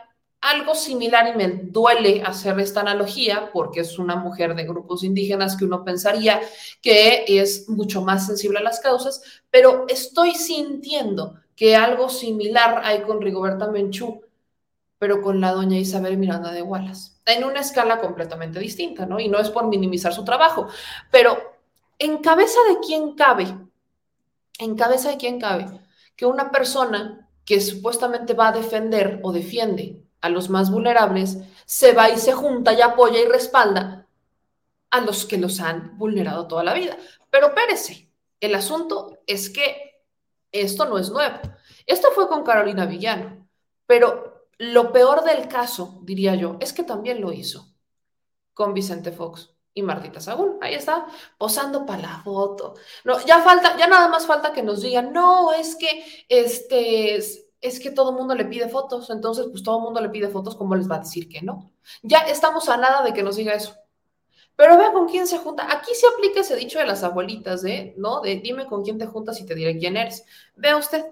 [0.47, 5.57] algo similar y me duele hacer esta analogía porque es una mujer de grupos indígenas
[5.57, 6.41] que uno pensaría
[6.81, 13.03] que es mucho más sensible a las causas, pero estoy sintiendo que algo similar hay
[13.03, 14.23] con Rigoberta Menchú,
[14.99, 19.19] pero con la doña Isabel Miranda de Wallace, en una escala completamente distinta, ¿no?
[19.19, 20.69] Y no es por minimizar su trabajo,
[21.11, 21.37] pero
[21.99, 23.53] en cabeza de quién cabe,
[24.59, 25.67] en cabeza de quién cabe
[26.15, 31.93] que una persona que supuestamente va a defender o defiende a los más vulnerables, se
[31.93, 34.07] va y se junta y apoya y respalda
[34.91, 36.97] a los que los han vulnerado toda la vida.
[37.31, 40.03] Pero espérese, el asunto es que
[40.53, 41.39] esto no es nuevo.
[41.87, 43.49] Esto fue con Carolina Villano,
[43.87, 47.69] pero lo peor del caso, diría yo, es que también lo hizo
[48.55, 50.59] con Vicente Fox y Martita Sagún.
[50.63, 52.75] Ahí está, posando para la foto.
[53.05, 57.81] No, ya falta, ya nada más falta que nos digan, no, es que este es
[57.81, 60.57] que todo el mundo le pide fotos, entonces pues todo el mundo le pide fotos,
[60.57, 61.71] ¿cómo les va a decir que no?
[62.03, 63.75] Ya estamos a nada de que nos diga eso.
[64.57, 65.71] Pero vea con quién se junta.
[65.71, 67.95] Aquí se aplica ese dicho de las abuelitas, ¿eh?
[67.99, 68.23] ¿no?
[68.23, 70.25] De dime con quién te juntas y te diré quién eres.
[70.57, 71.05] Vea usted.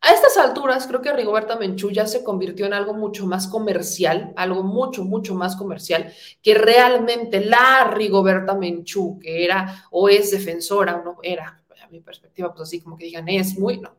[0.00, 4.34] A estas alturas, creo que Rigoberta Menchú ya se convirtió en algo mucho más comercial,
[4.36, 10.96] algo mucho, mucho más comercial, que realmente la Rigoberta Menchú, que era o es defensora
[10.96, 13.94] o no era, mi perspectiva, pues así como que digan, es muy, no.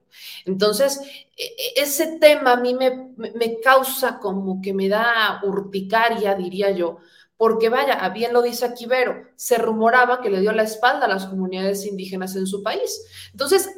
[0.45, 1.00] Entonces,
[1.36, 6.71] e, e, ese tema a mí me, me causa como que me da urticaria, diría
[6.71, 7.00] yo,
[7.38, 11.10] porque vaya, bien lo dice aquí Vero, se rumoraba que le dio la espalda a
[11.10, 13.06] las comunidades indígenas en su país.
[13.32, 13.69] Entonces,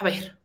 [0.00, 0.38] a ver,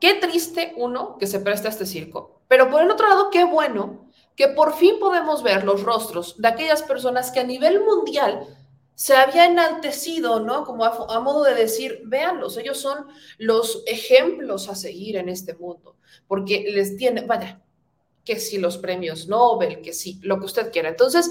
[0.00, 3.44] qué triste uno que se presta a este circo, pero por el otro lado, qué
[3.44, 8.46] bueno que por fin podemos ver los rostros de aquellas personas que a nivel mundial
[8.94, 10.64] se había enaltecido, ¿no?
[10.64, 13.06] Como a, modo de decir, véanlos, ellos son
[13.38, 17.60] los ejemplos a seguir en este mundo, porque les tiene, vaya,
[18.24, 20.88] que si los premios Nobel, que si lo que usted quiera.
[20.88, 21.30] Entonces,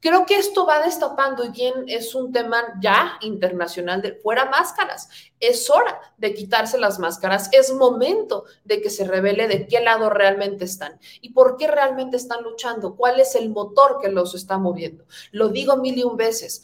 [0.00, 5.08] creo que esto va destapando y bien es un tema ya internacional de fuera máscaras.
[5.40, 10.10] Es hora de quitarse las máscaras, es momento de que se revele de qué lado
[10.10, 14.58] realmente están y por qué realmente están luchando, cuál es el motor que los está
[14.58, 15.04] moviendo.
[15.32, 16.62] Lo digo mil y un veces.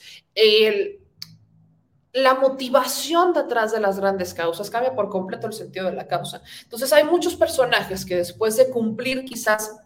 [2.12, 6.42] La motivación detrás de las grandes causas cambia por completo el sentido de la causa.
[6.62, 9.80] Entonces hay muchos personajes que después de cumplir quizás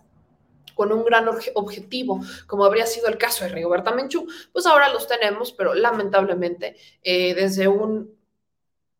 [0.75, 5.09] con un gran objetivo, como habría sido el caso de Rigoberta Menchú, pues ahora los
[5.09, 8.17] tenemos, pero lamentablemente eh, desde un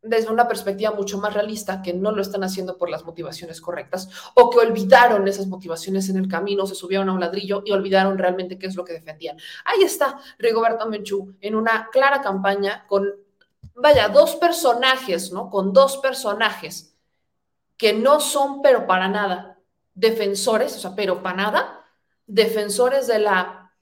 [0.01, 4.09] desde una perspectiva mucho más realista, que no lo están haciendo por las motivaciones correctas
[4.35, 8.17] o que olvidaron esas motivaciones en el camino, se subieron a un ladrillo y olvidaron
[8.17, 9.37] realmente qué es lo que defendían.
[9.65, 13.13] Ahí está Rigoberto Menchú en una clara campaña con,
[13.75, 15.49] vaya, dos personajes, ¿no?
[15.49, 16.95] Con dos personajes
[17.75, 19.59] que no son, pero para nada,
[19.93, 21.85] defensores, o sea, pero para nada,
[22.25, 23.73] defensores de la,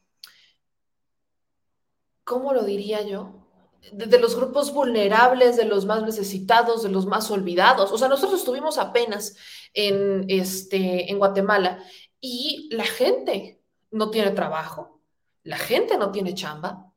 [2.23, 3.36] ¿cómo lo diría yo?
[3.91, 7.91] De, los grupos vulnerables, de los más necesitados, de los más olvidados.
[7.91, 9.35] O sea, nosotros estuvimos apenas
[9.73, 11.83] en, este, en Guatemala
[12.19, 13.61] y la gente
[13.91, 15.01] no tiene trabajo,
[15.43, 16.91] la gente no tiene chamba.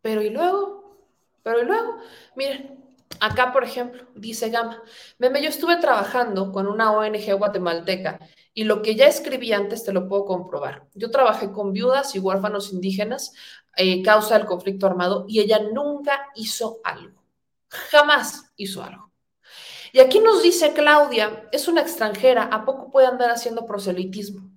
[0.00, 0.98] Pero y luego,
[1.42, 1.98] pero y luego,
[2.34, 2.82] miren,
[3.20, 4.82] acá por ejemplo, dice Gama,
[5.18, 8.18] meme, yo estuve trabajando con una ONG guatemalteca
[8.54, 10.88] y lo que ya escribí antes te lo puedo comprobar.
[10.94, 13.32] Yo trabajé con viudas y huérfanos indígenas
[13.76, 17.22] eh, causa del conflicto armado y ella nunca hizo algo.
[17.68, 19.10] Jamás hizo algo.
[19.92, 24.50] Y aquí nos dice Claudia, es una extranjera, ¿a poco puede andar haciendo proselitismo?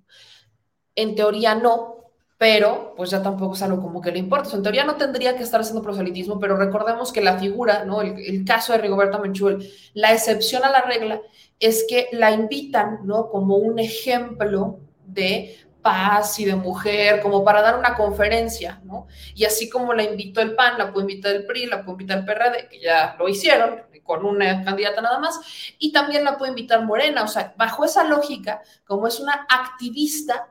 [0.94, 1.96] En teoría no,
[2.38, 4.54] pero pues ya tampoco es algo como que le importa.
[4.56, 8.00] en teoría no tendría que estar haciendo proselitismo, pero recordemos que la figura, ¿no?
[8.02, 11.20] El, caso de Rigoberta Menchuel, la excepción a la regla
[11.60, 13.28] es que la invitan, ¿no?
[13.30, 19.06] Como un ejemplo de paz y de mujer, como para dar una conferencia, ¿no?
[19.36, 22.18] Y así como la invitó el PAN, la puede invitar el PRI, la puede invitar
[22.18, 25.40] el PRD, que ya lo hicieron con una candidata nada más,
[25.78, 30.48] y también la puede invitar Morena, o sea, bajo esa lógica, como es una activista,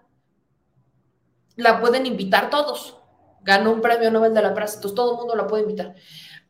[1.58, 2.98] la pueden invitar todos,
[3.42, 5.96] ganó un premio Nobel de la Paz, entonces todo el mundo la puede invitar.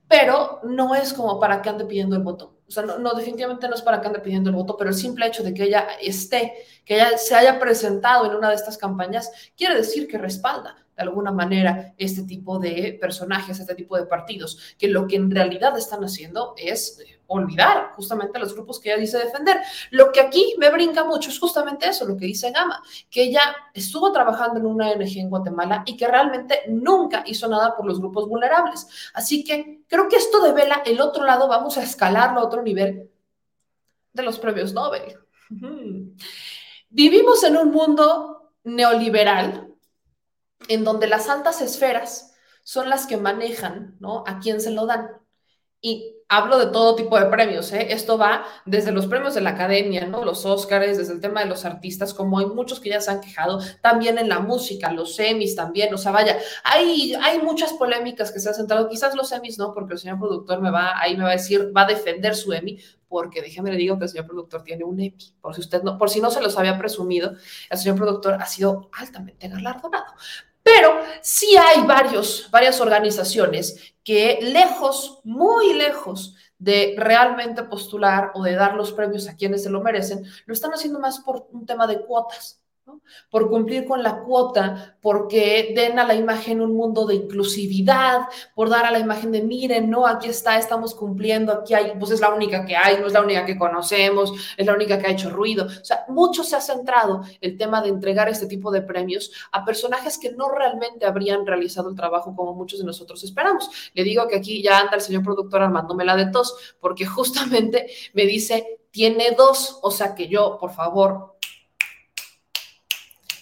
[0.07, 2.54] Pero no es como para que ande pidiendo el voto.
[2.67, 4.95] O sea, no, no, definitivamente no es para que ande pidiendo el voto, pero el
[4.95, 8.77] simple hecho de que ella esté, que ella se haya presentado en una de estas
[8.77, 14.05] campañas, quiere decir que respalda de alguna manera este tipo de personajes, este tipo de
[14.05, 18.99] partidos, que lo que en realidad están haciendo es olvidar justamente los grupos que ella
[18.99, 19.57] dice defender.
[19.91, 23.41] Lo que aquí me brinca mucho es justamente eso, lo que dice Gama, que ella
[23.73, 27.99] estuvo trabajando en una ONG en Guatemala y que realmente nunca hizo nada por los
[27.99, 28.87] grupos vulnerables.
[29.13, 33.09] Así que creo que esto devela el otro lado, vamos a escalarlo a otro nivel
[34.13, 35.17] de los premios Nobel.
[36.89, 39.74] Vivimos en un mundo neoliberal
[40.67, 44.23] en donde las altas esferas son las que manejan, ¿no?
[44.25, 45.09] A quién se lo dan.
[45.81, 47.93] Y hablo de todo tipo de premios, ¿eh?
[47.93, 50.25] Esto va desde los premios de la academia, ¿no?
[50.25, 53.21] Los Óscares, desde el tema de los artistas, como hay muchos que ya se han
[53.21, 58.31] quejado, también en la música, los semis también, o sea, vaya, hay, hay muchas polémicas
[58.31, 61.15] que se han centrado, quizás los semis no, porque el señor productor me va, ahí
[61.15, 64.09] me va a decir, va a defender su Emmy, porque déjeme le digo que el
[64.09, 66.79] señor productor tiene un Emmy, por si usted no, por si no se los había
[66.79, 67.33] presumido,
[67.69, 70.13] el señor productor ha sido altamente galardonado.
[70.65, 78.55] Pero sí hay varios, varias organizaciones que lejos, muy lejos de realmente postular o de
[78.55, 81.85] dar los premios a quienes se lo merecen, lo están haciendo más por un tema
[81.85, 82.64] de cuotas
[83.29, 88.21] por cumplir con la cuota, porque den a la imagen un mundo de inclusividad,
[88.53, 92.11] por dar a la imagen de, miren, no, aquí está, estamos cumpliendo, aquí hay, pues
[92.11, 95.07] es la única que hay, no es la única que conocemos, es la única que
[95.07, 95.65] ha hecho ruido.
[95.65, 99.65] O sea, mucho se ha centrado el tema de entregar este tipo de premios a
[99.65, 103.69] personajes que no realmente habrían realizado el trabajo como muchos de nosotros esperamos.
[103.93, 107.87] Le digo que aquí ya anda el señor productor armándome la de tos, porque justamente
[108.13, 111.34] me dice, tiene dos, o sea que yo, por favor,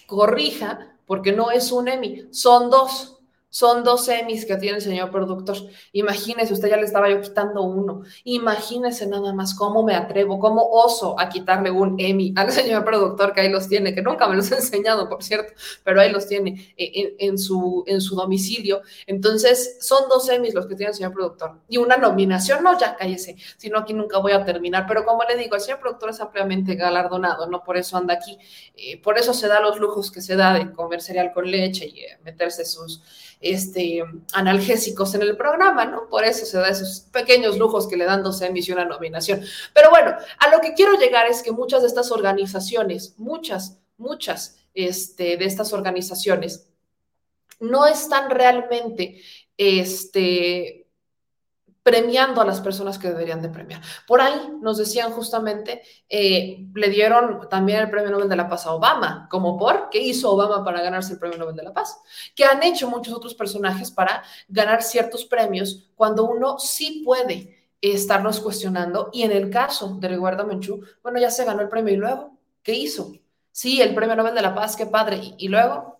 [0.06, 3.13] corrija, porque no es un Emmy, son dos.
[3.54, 5.56] Son dos semis que tiene el señor productor.
[5.92, 8.02] Imagínese, usted ya le estaba yo quitando uno.
[8.24, 13.32] Imagínese nada más cómo me atrevo, cómo oso a quitarle un Emmy al señor productor
[13.32, 15.52] que ahí los tiene, que nunca me los ha enseñado, por cierto,
[15.84, 18.82] pero ahí los tiene en, su, en su domicilio.
[19.06, 21.60] Entonces, son dos semis los que tiene el señor productor.
[21.68, 24.84] Y una nominación, no, ya cállese, sino aquí nunca voy a terminar.
[24.88, 27.62] Pero como le digo, el señor productor es ampliamente galardonado, ¿no?
[27.62, 28.36] Por eso anda aquí.
[28.74, 31.86] Eh, por eso se da los lujos que se da de comer cereal con leche
[31.86, 33.00] y eh, meterse sus
[33.44, 36.08] este, analgésicos en el programa, ¿no?
[36.08, 39.42] Por eso se da esos pequeños lujos que le dan dos Emmys y una nominación.
[39.74, 44.56] Pero bueno, a lo que quiero llegar es que muchas de estas organizaciones, muchas, muchas
[44.72, 46.70] este, de estas organizaciones,
[47.60, 49.20] no están realmente
[49.58, 50.83] este,
[51.84, 53.82] premiando a las personas que deberían de premiar.
[54.06, 58.66] Por ahí nos decían justamente, eh, le dieron también el Premio Nobel de la Paz
[58.66, 62.00] a Obama, como por, ¿qué hizo Obama para ganarse el Premio Nobel de la Paz?
[62.34, 68.40] Que han hecho muchos otros personajes para ganar ciertos premios cuando uno sí puede estarnos
[68.40, 69.10] cuestionando.
[69.12, 72.38] Y en el caso de Rigoberta Menchú, bueno, ya se ganó el premio y luego,
[72.62, 73.12] ¿qué hizo?
[73.52, 75.20] Sí, el Premio Nobel de la Paz, qué padre.
[75.36, 75.98] y luego,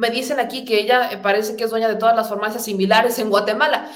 [0.00, 3.18] me dicen aquí que ella eh, parece que es dueña de todas las farmacias similares
[3.18, 3.90] en Guatemala.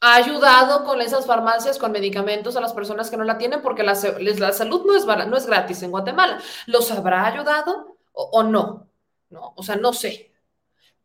[0.00, 3.84] Ha ayudado con esas farmacias, con medicamentos a las personas que no la tienen, porque
[3.84, 6.40] la, salud no es, no es gratis en Guatemala.
[6.66, 8.88] ¿Los habrá ayudado o, o no?
[9.30, 9.52] no?
[9.56, 10.33] O sea, no sé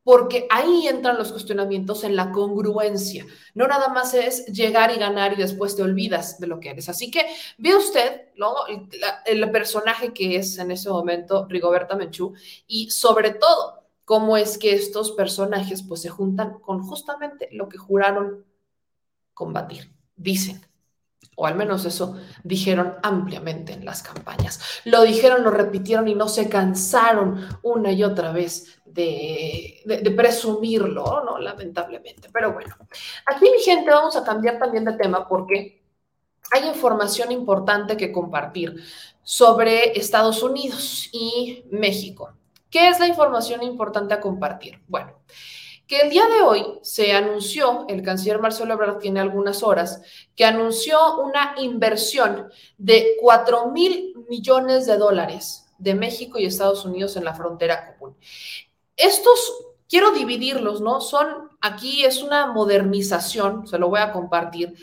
[0.04, 3.26] porque ahí entran los cuestionamientos en la congruencia.
[3.54, 6.90] No nada más es llegar y ganar y después te olvidas de lo que eres.
[6.90, 7.26] Así que
[7.58, 8.22] ve usted
[9.26, 12.34] el, personaje que es en ese momento Rigoberta Menchú
[12.68, 17.78] y sobre todo cómo es que estos personajes pues se juntan con justamente lo que
[17.78, 18.46] juraron
[19.34, 20.70] combatir, dicen
[21.42, 24.60] o al menos eso dijeron ampliamente en las campañas.
[24.84, 31.40] Lo dijeron, lo repitieron y no se cansaron una y otra vez de, presumirlo, ¿no?
[31.40, 32.30] Lamentablemente.
[32.32, 32.76] Pero bueno,
[33.26, 35.82] aquí mi gente vamos a cambiar también de tema porque
[36.52, 38.76] hay información importante que compartir
[39.24, 42.34] sobre Estados Unidos y México.
[42.70, 44.80] ¿Qué es la información importante a compartir?
[44.88, 45.14] Bueno,
[45.88, 50.02] que el día de hoy se anunció, el canciller Marcelo Ebrard tiene algunas horas,
[50.36, 57.16] que anunció una inversión de 4 mil millones de dólares de México y Estados Unidos
[57.18, 58.16] en la frontera común.
[59.00, 59.54] Estos,
[59.88, 61.00] quiero dividirlos, ¿no?
[61.00, 64.76] Son, aquí es una modernización, se lo voy a compartir.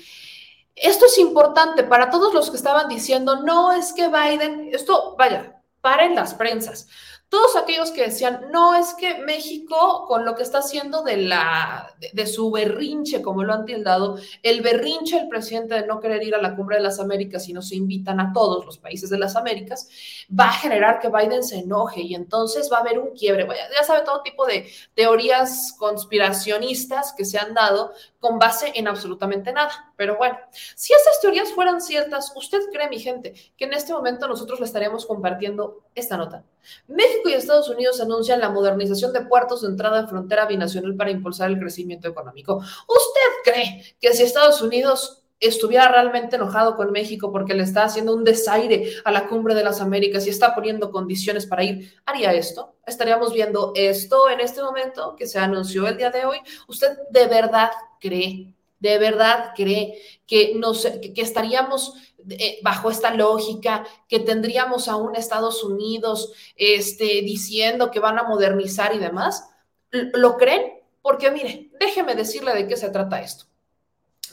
[0.74, 5.62] Esto es importante para todos los que estaban diciendo, no es que Biden, esto, vaya,
[5.82, 6.88] paren las prensas.
[7.28, 11.92] Todos aquellos que decían, no es que México, con lo que está haciendo de, la,
[12.12, 16.36] de, su berrinche, como lo han tildado, el berrinche del presidente de no querer ir
[16.36, 19.18] a la cumbre de las Américas y no se invitan a todos los países de
[19.18, 19.88] las Américas,
[20.28, 23.46] va a generar que Biden se enoje y entonces va a haber un quiebre.
[23.76, 29.52] Ya sabe todo tipo de teorías conspiracionistas que se han dado con base en absolutamente
[29.52, 29.92] nada.
[29.96, 30.38] Pero bueno,
[30.74, 34.66] si esas teorías fueran ciertas, ¿usted cree, mi gente, que en este momento nosotros le
[34.66, 36.44] estaríamos compartiendo esta nota?
[36.86, 41.10] México y Estados Unidos anuncian la modernización de puertos de entrada en frontera binacional para
[41.10, 42.56] impulsar el crecimiento económico.
[42.56, 48.14] ¿Usted cree que si Estados Unidos estuviera realmente enojado con México porque le está haciendo
[48.14, 52.32] un desaire a la cumbre de las Américas y está poniendo condiciones para ir, ¿haría
[52.32, 52.76] esto?
[52.86, 56.38] ¿Estaríamos viendo esto en este momento que se anunció el día de hoy?
[56.68, 57.70] ¿Usted de verdad
[58.00, 61.94] cree, de verdad cree que, nos, que estaríamos
[62.28, 68.24] eh, bajo esta lógica, que tendríamos a un Estados Unidos este, diciendo que van a
[68.24, 69.48] modernizar y demás?
[69.90, 70.80] ¿Lo creen?
[71.02, 73.46] Porque mire, déjeme decirle de qué se trata esto.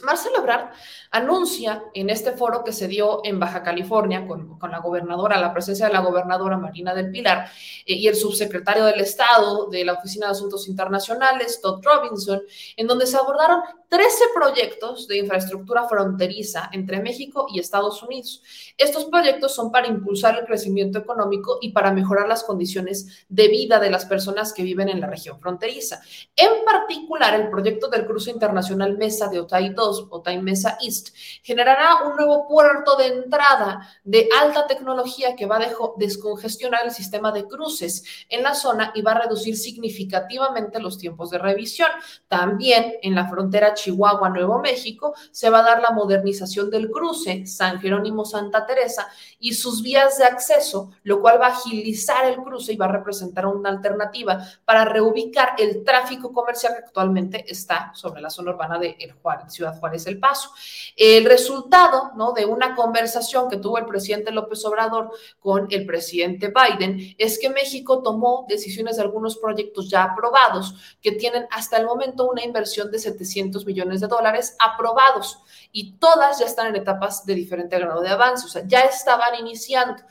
[0.02, 0.70] Marcelo Ebrard
[1.10, 5.86] anuncia en este foro que se dio en Baja California con, la gobernadora, la presencia
[5.86, 7.48] de la gobernadora Marina del Pilar
[7.86, 12.42] eh, y el subsecretario del Estado de la Oficina de Asuntos Internacionales, Todd Robinson,
[12.76, 13.62] en donde se abordaron
[13.94, 18.42] 13 proyectos de infraestructura fronteriza entre México y Estados Unidos.
[18.76, 23.78] Estos proyectos son para impulsar el crecimiento económico y para mejorar las condiciones de vida
[23.78, 26.00] de las personas que viven en la región fronteriza.
[26.34, 31.14] En particular, el proyecto del cruce internacional Mesa de Otay 2, Otay Mesa East,
[31.44, 37.30] generará un nuevo puerto de entrada de alta tecnología que va a descongestionar el sistema
[37.30, 41.90] de cruces en la zona y va a reducir significativamente los tiempos de revisión.
[42.26, 47.80] También en la frontera Chihuahua-Nuevo México se va a dar la modernización del cruce San
[47.80, 49.08] Jerónimo-Santa Teresa
[49.38, 52.92] y sus vías de acceso, lo cual va a agilizar el cruce y va a
[52.92, 58.78] representar una alternativa para reubicar el tráfico comercial que actualmente está sobre la zona urbana
[58.78, 60.50] de Juárez, Ciudad Juárez El Paso.
[60.96, 62.32] El resultado ¿no?
[62.32, 65.10] de una conversación que tuvo el presidente López Obrador
[65.40, 71.12] con el presidente Biden es que México tomó decisiones de algunos proyectos ya aprobados que
[71.12, 76.46] tienen hasta el momento una inversión de 700 millones de dólares aprobados y todas ya
[76.46, 80.02] están en etapas de diferente grado de avance, o sea, ya estaban iniciando.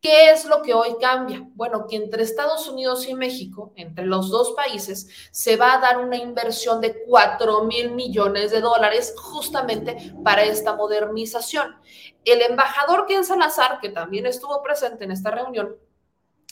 [0.00, 1.44] ¿Qué es lo que hoy cambia?
[1.54, 5.98] Bueno, que entre Estados Unidos y México, entre los dos países, se va a dar
[5.98, 11.74] una inversión de 4 mil millones de dólares justamente para esta modernización.
[12.24, 15.76] El embajador Ken Salazar, que también estuvo presente en esta reunión,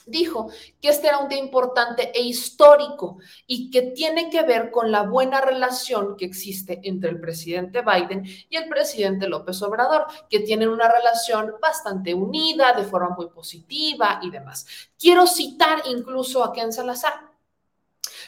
[0.07, 0.49] dijo
[0.81, 5.03] que este era un día importante e histórico y que tiene que ver con la
[5.03, 10.69] buena relación que existe entre el presidente Biden y el presidente López Obrador, que tienen
[10.69, 14.67] una relación bastante unida, de forma muy positiva y demás.
[14.99, 17.26] Quiero citar incluso a Ken Salazar.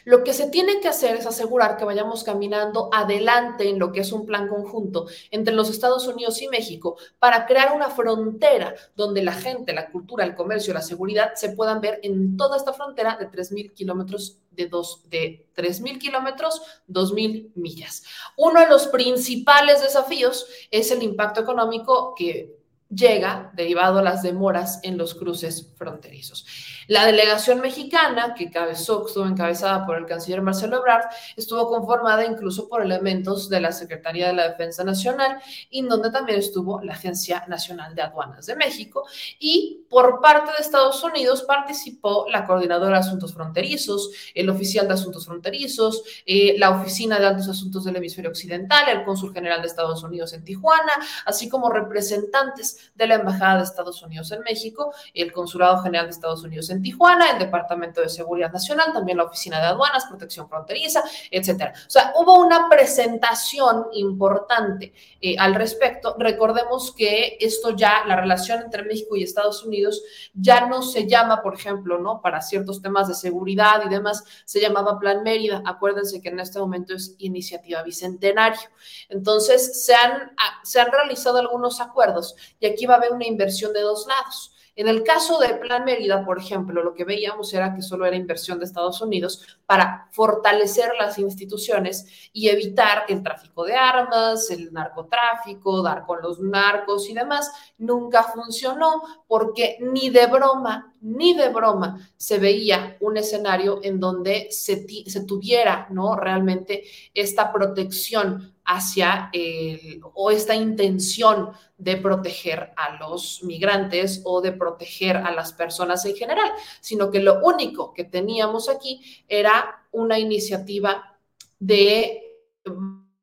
[0.08, 4.00] Lo que se tiene que hacer es asegurar que vayamos caminando adelante en lo que
[4.00, 9.22] es un plan conjunto entre los Estados Unidos y México para crear una frontera donde
[9.22, 13.18] la gente, la cultura, el comercio, la seguridad se puedan ver en toda esta frontera
[13.18, 18.02] de 3.000 kilómetros de, dos, de 3.000 kilómetros, 2.000 millas.
[18.38, 22.56] Uno de los principales desafíos es el impacto económico que
[22.88, 26.46] llega derivado a las demoras en los cruces fronterizos.
[26.88, 31.04] La delegación mexicana, que cabezó, estuvo encabezada por el canciller Marcelo Ebrard,
[31.36, 36.38] estuvo conformada incluso por elementos de la Secretaría de la Defensa Nacional, y donde también
[36.38, 39.06] estuvo la Agencia Nacional de Aduanas de México.
[39.38, 44.94] Y por parte de Estados Unidos participó la Coordinadora de Asuntos Fronterizos, el Oficial de
[44.94, 49.66] Asuntos Fronterizos, eh, la Oficina de Altos Asuntos del Hemisferio Occidental, el Cónsul General de
[49.66, 50.92] Estados Unidos en Tijuana,
[51.26, 56.12] así como representantes de la Embajada de Estados Unidos en México, el Consulado General de
[56.12, 60.48] Estados Unidos en Tijuana, el Departamento de Seguridad Nacional, también la Oficina de Aduanas, Protección
[60.48, 61.72] Fronteriza, etcétera.
[61.86, 66.16] O sea, hubo una presentación importante eh, al respecto.
[66.18, 70.02] Recordemos que esto ya, la relación entre México y Estados Unidos,
[70.34, 72.20] ya no se llama, por ejemplo, ¿no?
[72.20, 75.62] Para ciertos temas de seguridad y demás, se llamaba Plan Mérida.
[75.64, 78.68] Acuérdense que en este momento es Iniciativa Bicentenario.
[79.08, 83.72] Entonces, se han, se han realizado algunos acuerdos y aquí va a haber una inversión
[83.72, 84.52] de dos lados.
[84.78, 88.14] En el caso del Plan Mérida, por ejemplo, lo que veíamos era que solo era
[88.14, 94.72] inversión de Estados Unidos para fortalecer las instituciones y evitar el tráfico de armas, el
[94.72, 97.50] narcotráfico, dar con los narcos y demás.
[97.78, 104.46] Nunca funcionó porque ni de broma, ni de broma se veía un escenario en donde
[104.52, 106.14] se, se tuviera ¿no?
[106.14, 114.52] realmente esta protección hacia el, o esta intención de proteger a los migrantes o de
[114.52, 116.50] proteger a las personas en general,
[116.80, 121.18] sino que lo único que teníamos aquí era una iniciativa
[121.58, 122.22] de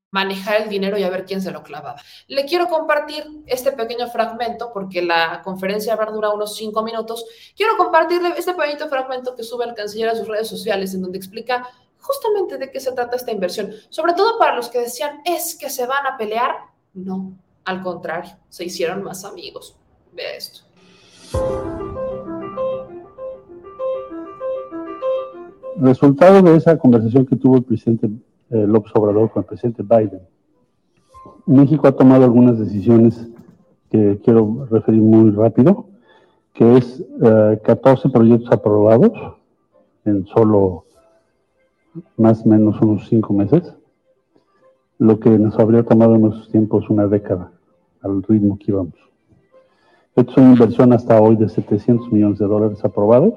[0.10, 2.02] manejar el dinero y a ver quién se lo clavaba.
[2.28, 7.24] Le quiero compartir este pequeño fragmento, porque la conferencia va a durar unos cinco minutos.
[7.56, 11.18] Quiero compartirle este pequeño fragmento que sube el canciller a sus redes sociales, en donde
[11.18, 11.68] explica
[12.06, 13.72] justamente de qué se trata esta inversión.
[13.90, 16.52] Sobre todo para los que decían, es que se van a pelear.
[16.94, 17.34] No,
[17.66, 19.78] al contrario, se hicieron más amigos.
[20.14, 20.62] Vea esto.
[25.78, 28.08] Resultado de esa conversación que tuvo el presidente
[28.52, 30.22] eh, López Obrador con el presidente Biden.
[31.46, 33.28] México ha tomado algunas decisiones
[33.90, 35.88] que quiero referir muy rápido,
[36.54, 37.04] que es
[37.64, 39.12] 14 eh, proyectos aprobados
[40.06, 40.85] en solo
[42.18, 43.74] más o menos unos cinco meses,
[44.98, 47.52] lo que nos habría tomado en nuestros tiempos una década
[48.02, 48.96] al ritmo que íbamos.
[50.16, 53.34] Esto es una inversión hasta hoy de 700 millones de dólares aprobados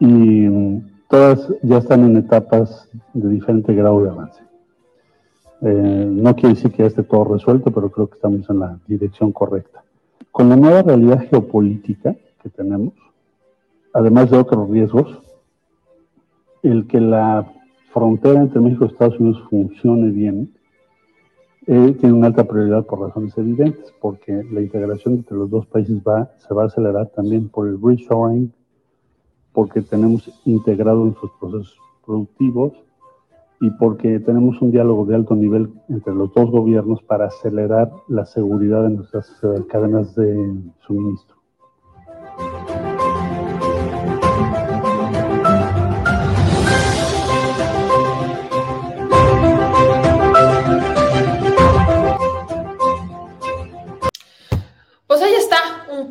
[0.00, 0.48] y
[1.08, 4.42] todas ya están en etapas de diferente grado de avance.
[5.62, 8.78] Eh, no quiere decir que ya esté todo resuelto, pero creo que estamos en la
[8.86, 9.84] dirección correcta.
[10.32, 12.92] Con la nueva realidad geopolítica que tenemos,
[13.92, 15.20] además de otros riesgos,
[16.62, 17.50] el que la
[17.92, 20.56] frontera entre México y Estados Unidos funcione bien
[21.68, 26.00] eh, tiene una alta prioridad por razones evidentes, porque la integración entre los dos países
[26.36, 28.52] se va a acelerar también por el reshoring,
[29.52, 32.72] porque tenemos integrado sus procesos productivos
[33.60, 38.26] y porque tenemos un diálogo de alto nivel entre los dos gobiernos para acelerar la
[38.26, 40.54] seguridad en nuestras eh, cadenas de
[40.86, 41.35] suministro.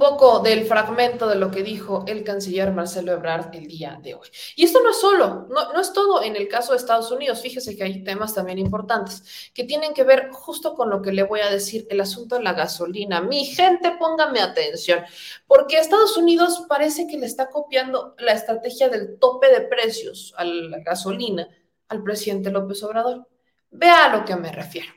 [0.09, 4.27] Poco del fragmento de lo que dijo el canciller Marcelo Ebrard el día de hoy.
[4.55, 7.41] Y esto no es solo, no, es todo en el caso de Estados Unidos.
[7.41, 11.23] Fíjese que hay temas también importantes que tienen que ver justo con lo que le
[11.23, 13.19] voy a decir, el asunto de la gasolina.
[13.19, 15.03] Mi gente, póngame atención,
[15.47, 20.43] porque Estados Unidos parece que le está copiando la estrategia del tope de precios a
[20.43, 21.49] la gasolina
[21.87, 23.27] al presidente López Obrador.
[23.71, 24.93] Vea a lo que me refiero.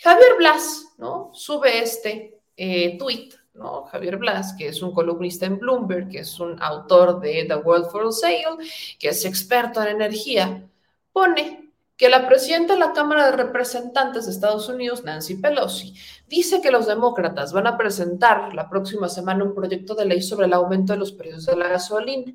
[0.00, 1.30] Javier Blas, ¿no?
[1.32, 3.84] Sube este eh, tweet ¿no?
[3.84, 7.90] Javier Blas, que es un columnista en Bloomberg, que es un autor de The World
[7.90, 8.58] for Sale,
[8.98, 10.68] que es experto en energía,
[11.12, 11.68] pone
[11.98, 15.94] que la presidenta de la Cámara de Representantes de Estados Unidos, Nancy Pelosi,
[16.28, 20.46] dice que los demócratas van a presentar la próxima semana un proyecto de ley sobre
[20.46, 22.32] el aumento de los precios de la gasolina.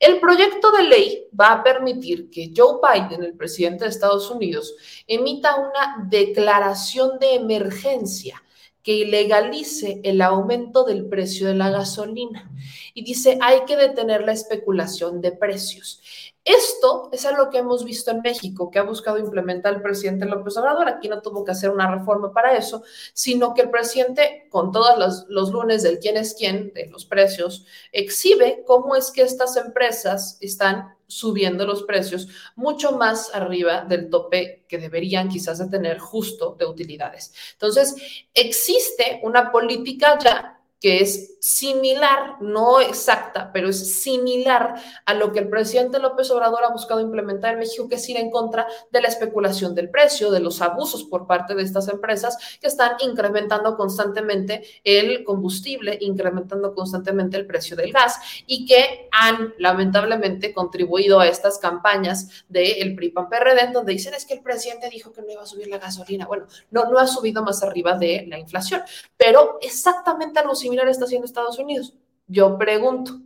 [0.00, 4.74] El proyecto de ley va a permitir que Joe Biden, el presidente de Estados Unidos,
[5.06, 8.42] emita una declaración de emergencia
[8.82, 12.50] que ilegalice el aumento del precio de la gasolina.
[12.94, 16.00] Y dice, hay que detener la especulación de precios.
[16.44, 20.56] Esto es algo que hemos visto en México, que ha buscado implementar el presidente López
[20.56, 20.88] Obrador.
[20.88, 22.82] Aquí no tuvo que hacer una reforma para eso,
[23.12, 27.04] sino que el presidente, con todos los, los lunes del quién es quién, de los
[27.04, 34.08] precios, exhibe cómo es que estas empresas están subiendo los precios mucho más arriba del
[34.08, 37.32] tope que deberían quizás tener justo de utilidades.
[37.52, 37.94] Entonces,
[38.34, 44.74] existe una política ya que es similar, no exacta, pero es similar
[45.06, 48.16] a lo que el presidente López Obrador ha buscado implementar en México, que es ir
[48.16, 52.36] en contra de la especulación del precio, de los abusos por parte de estas empresas
[52.60, 59.54] que están incrementando constantemente el combustible, incrementando constantemente el precio del gas y que han
[59.58, 64.90] lamentablemente contribuido a estas campañas del PRI PAN PRD, donde dicen es que el presidente
[64.90, 66.26] dijo que no iba a subir la gasolina.
[66.26, 68.82] Bueno, no, no ha subido más arriba de la inflación,
[69.16, 71.94] pero exactamente algo similar está haciendo Estados Unidos?
[72.26, 73.20] Yo pregunto,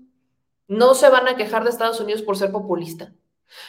[0.67, 3.13] ¿no se van a quejar de Estados Unidos por ser populista?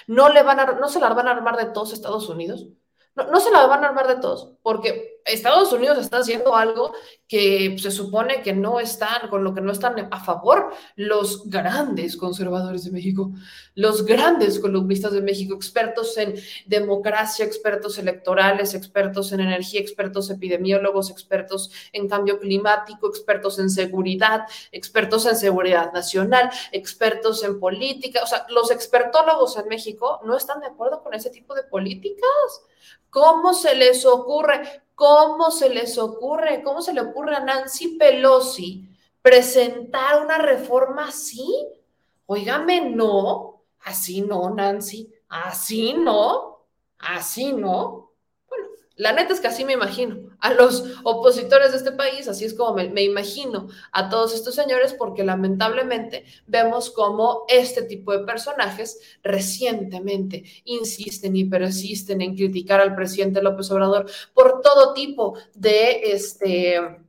[0.08, 2.68] ¿No, le van a, no se la van a armar de todos Estados Unidos?
[3.16, 6.94] No, no se la van a armar de todos, porque Estados Unidos está haciendo algo
[7.28, 12.16] que se supone que no están, con lo que no están a favor los grandes
[12.16, 13.32] conservadores de México,
[13.76, 21.10] los grandes columnistas de México, expertos en democracia, expertos electorales, expertos en energía, expertos epidemiólogos,
[21.10, 28.22] expertos en cambio climático, expertos en seguridad, expertos en seguridad nacional, expertos en política.
[28.24, 32.62] O sea, los expertólogos en México no están de acuerdo con ese tipo de políticas.
[33.20, 34.84] ¿Cómo se les ocurre?
[34.94, 36.62] ¿Cómo se les ocurre?
[36.62, 38.88] ¿Cómo se le ocurre a Nancy Pelosi
[39.24, 41.68] presentar una reforma así?
[42.28, 46.68] Óigame, no, así no, Nancy, así no,
[47.00, 48.07] así no.
[48.98, 52.54] La neta es que así me imagino a los opositores de este país, así es
[52.54, 58.26] como me, me, imagino a todos estos señores, porque lamentablemente vemos cómo este tipo de
[58.26, 66.12] personajes recientemente insisten y persisten en criticar al presidente López Obrador por todo tipo de
[66.12, 67.07] este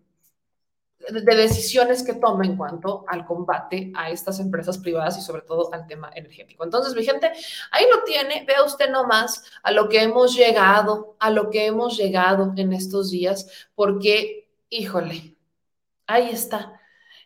[1.10, 5.72] de decisiones que toma en cuanto al combate a estas empresas privadas y sobre todo
[5.72, 6.64] al tema energético.
[6.64, 7.32] Entonces, mi gente,
[7.70, 11.96] ahí lo tiene, vea usted nomás a lo que hemos llegado, a lo que hemos
[11.96, 15.36] llegado en estos días, porque, híjole,
[16.06, 16.80] ahí está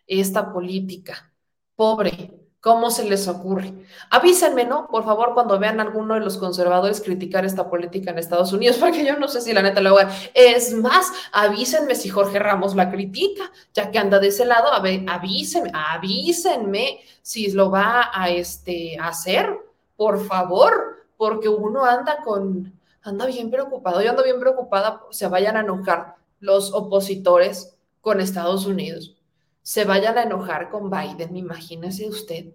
[0.07, 1.33] esta política
[1.75, 3.73] pobre, ¿Cómo se les ocurre?
[4.09, 4.87] Avísenme, ¿no?
[4.87, 8.77] Por favor, cuando vean a alguno de los conservadores criticar esta política en Estados Unidos,
[8.79, 10.15] porque yo no sé si la neta lo hagan.
[10.33, 15.71] Es más, avísenme si Jorge Ramos la critica, ya que anda de ese lado, avísenme,
[15.73, 19.59] avísenme si lo va a, este, hacer,
[19.97, 25.57] por favor, porque uno anda con, anda bien preocupado, yo ando bien preocupada, se vayan
[25.57, 29.17] a enojar los opositores con Estados Unidos
[29.63, 32.53] se vayan a enojar con Biden, imagínese usted.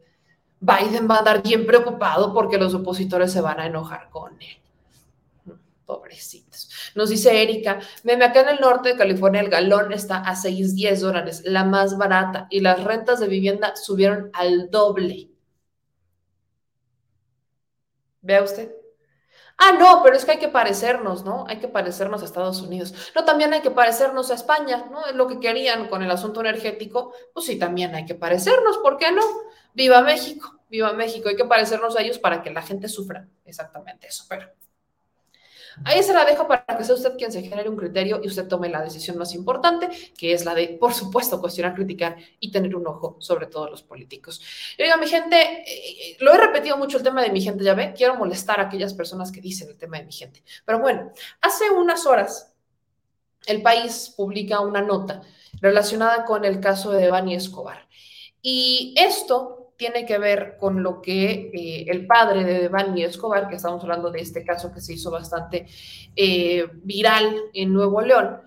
[0.61, 4.59] Biden va a andar bien preocupado porque los opositores se van a enojar con él.
[5.86, 6.68] Pobrecitos.
[6.94, 10.74] Nos dice Erika, meme, acá en el norte de California el galón está a 6,
[10.74, 15.30] 10 dólares, la más barata, y las rentas de vivienda subieron al doble.
[18.20, 18.77] Vea usted.
[19.61, 21.44] Ah, no, pero es que hay que parecernos, ¿no?
[21.48, 22.94] Hay que parecernos a Estados Unidos.
[23.16, 25.04] No, también hay que parecernos a España, ¿no?
[25.06, 27.12] Es lo que querían con el asunto energético.
[27.34, 29.22] Pues sí, también hay que parecernos, ¿por qué no?
[29.74, 31.28] Viva México, viva México.
[31.28, 34.48] Hay que parecernos a ellos para que la gente sufra exactamente eso, pero
[35.84, 38.46] Ahí se la dejo para que sea usted quien se genere un criterio y usted
[38.46, 42.74] tome la decisión más importante, que es la de, por supuesto, cuestionar, criticar y tener
[42.74, 44.40] un ojo sobre todos los políticos.
[44.76, 47.74] Y oiga, mi gente, eh, lo he repetido mucho el tema de mi gente, ya
[47.74, 50.42] ve, quiero molestar a aquellas personas que dicen el tema de mi gente.
[50.64, 52.54] Pero bueno, hace unas horas
[53.46, 55.22] el país publica una nota
[55.60, 57.88] relacionada con el caso de Devani Escobar.
[58.42, 63.54] Y esto tiene que ver con lo que eh, el padre de Devani Escobar, que
[63.54, 65.68] estamos hablando de este caso que se hizo bastante
[66.16, 68.42] eh, viral en Nuevo León,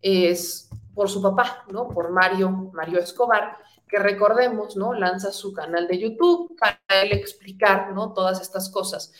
[0.00, 1.88] es por su papá, ¿no?
[1.88, 4.94] Por Mario, Mario Escobar, que recordemos, ¿no?
[4.94, 8.14] Lanza su canal de YouTube para él explicar, ¿no?
[8.14, 9.12] Todas estas cosas.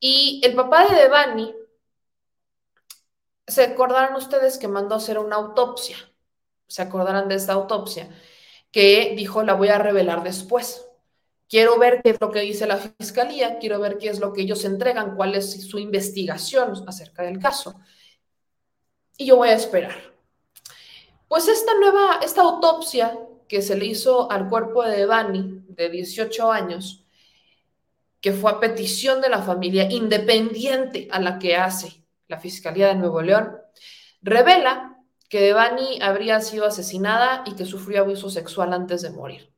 [0.00, 1.54] Y el papá de Devani,
[3.46, 5.96] se acordarán ustedes que mandó a hacer una autopsia,
[6.66, 8.10] se acordarán de esta autopsia
[8.70, 10.86] que dijo la voy a revelar después.
[11.48, 14.42] Quiero ver qué es lo que dice la fiscalía, quiero ver qué es lo que
[14.42, 17.80] ellos entregan, cuál es su investigación acerca del caso.
[19.16, 19.96] Y yo voy a esperar.
[21.26, 23.18] Pues esta nueva, esta autopsia
[23.48, 27.04] que se le hizo al cuerpo de Devani, de 18 años,
[28.20, 32.94] que fue a petición de la familia independiente a la que hace la Fiscalía de
[32.94, 33.56] Nuevo León,
[34.22, 34.99] revela
[35.30, 39.54] que Devani habría sido asesinada y que sufrió abuso sexual antes de morir.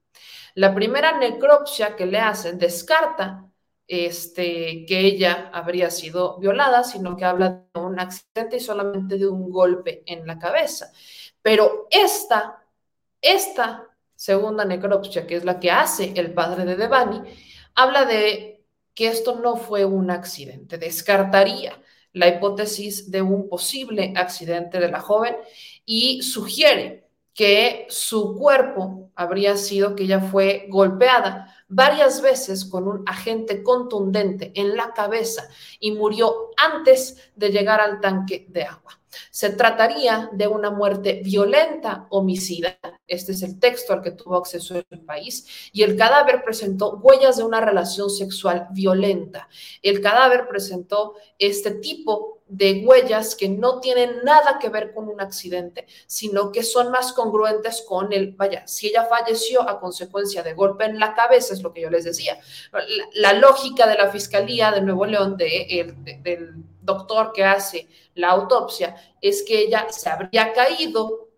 [0.54, 3.48] La primera necropsia que le hacen descarta
[3.88, 9.26] este, que ella habría sido violada, sino que habla de un accidente y solamente de
[9.26, 10.92] un golpe en la cabeza.
[11.40, 12.62] Pero esta,
[13.22, 17.22] esta segunda necropsia, que es la que hace el padre de Devani,
[17.74, 18.62] habla de
[18.94, 21.82] que esto no fue un accidente, descartaría
[22.12, 25.36] la hipótesis de un posible accidente de la joven
[25.84, 33.02] y sugiere que su cuerpo habría sido que ella fue golpeada varias veces con un
[33.06, 35.48] agente contundente en la cabeza
[35.80, 39.01] y murió antes de llegar al tanque de agua.
[39.30, 42.78] Se trataría de una muerte violenta, homicida.
[43.06, 45.70] Este es el texto al que tuvo acceso el país.
[45.72, 49.48] Y el cadáver presentó huellas de una relación sexual violenta.
[49.82, 55.22] El cadáver presentó este tipo de huellas que no tienen nada que ver con un
[55.22, 60.52] accidente, sino que son más congruentes con el, vaya, si ella falleció a consecuencia de
[60.52, 62.38] golpe en la cabeza, es lo que yo les decía.
[63.14, 68.94] La, lógica de la Fiscalía de Nuevo León, de, del doctor que hace la autopsia,
[69.20, 71.28] es que ella se habría caído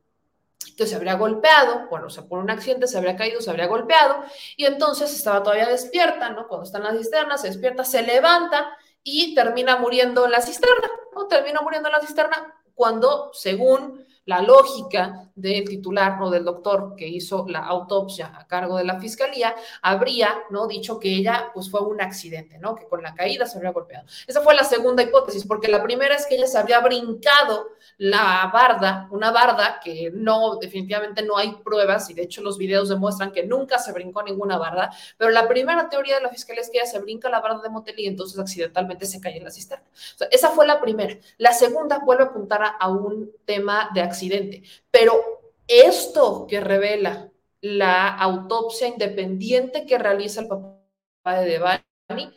[0.77, 3.67] que se habría golpeado, bueno, o sea, por un accidente se habría caído, se habría
[3.67, 4.25] golpeado,
[4.57, 6.49] y entonces estaba todavía despierta, ¿no?
[6.49, 10.91] Cuando está en la cisterna, se despierta, se levanta y termina muriendo en la cisterna,
[11.15, 11.27] ¿no?
[11.29, 17.09] Termina muriendo en la cisterna cuando, según la lógica del titular o del doctor que
[17.09, 20.67] hizo la autopsia a cargo de la fiscalía, habría ¿no?
[20.67, 22.75] dicho que ella pues, fue un accidente, ¿no?
[22.75, 24.07] que con la caída se habría golpeado.
[24.27, 27.69] Esa fue la segunda hipótesis, porque la primera es que ella se habría brincado
[27.99, 32.89] la barda, una barda que no, definitivamente no hay pruebas y de hecho los videos
[32.89, 36.71] demuestran que nunca se brincó ninguna barda, pero la primera teoría de la fiscalía es
[36.71, 39.51] que ella se brinca la barda de motel y entonces accidentalmente se cae en la
[39.51, 39.85] cisterna.
[40.31, 41.17] esa fue la primera.
[41.39, 44.63] La segunda vuelve a apuntar a, a un tema de accidente,
[44.95, 47.29] pero esto que revela
[47.61, 52.31] la autopsia independiente que realiza el papá de Devani,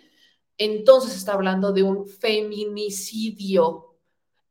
[0.58, 3.84] entonces está hablando de un feminicidio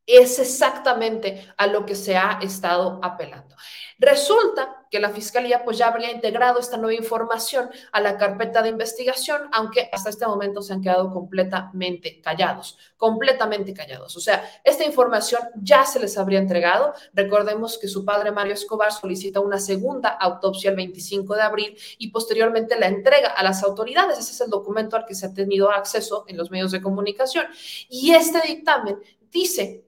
[0.06, 3.56] es exactamente a lo que se ha estado apelando.
[3.98, 8.70] Resulta que la Fiscalía pues ya habría integrado esta nueva información a la carpeta de
[8.70, 14.16] investigación, aunque hasta este momento se han quedado completamente callados, completamente callados.
[14.16, 16.94] O sea, esta información ya se les habría entregado.
[17.12, 22.08] Recordemos que su padre Mario Escobar solicita una segunda autopsia el 25 de abril y
[22.08, 24.18] posteriormente la entrega a las autoridades.
[24.18, 27.44] Ese es el documento al que se ha tenido acceso en los medios de comunicación.
[27.90, 28.98] Y este dictamen
[29.30, 29.86] dice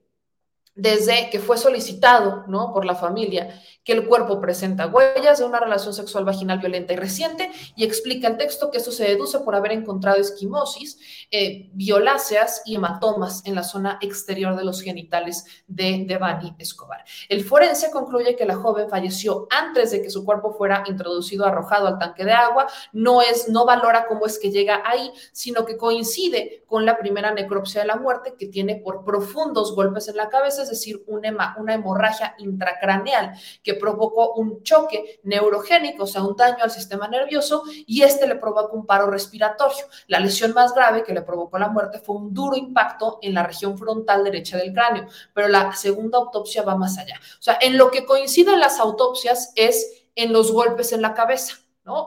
[0.79, 2.73] desde que fue solicitado ¿no?
[2.73, 6.97] por la familia que el cuerpo presenta huellas de una relación sexual vaginal violenta y
[6.97, 10.99] reciente y explica el texto que esto se deduce por haber encontrado esquimosis,
[11.31, 17.03] eh, violáceas y hematomas en la zona exterior de los genitales de Devani Escobar.
[17.31, 21.87] El forense concluye que la joven falleció antes de que su cuerpo fuera introducido, arrojado
[21.87, 22.67] al tanque de agua.
[22.93, 27.33] No, es, no valora cómo es que llega ahí, sino que coincide con la primera
[27.33, 31.57] necropsia de la muerte que tiene por profundos golpes en la cabeza es decir, una,
[31.59, 33.33] una hemorragia intracraneal
[33.63, 38.37] que provocó un choque neurogénico, o sea, un daño al sistema nervioso, y este le
[38.37, 39.87] provoca un paro respiratorio.
[40.07, 43.43] La lesión más grave que le provocó la muerte fue un duro impacto en la
[43.43, 47.19] región frontal derecha del cráneo, pero la segunda autopsia va más allá.
[47.39, 51.55] O sea, en lo que coinciden las autopsias es en los golpes en la cabeza.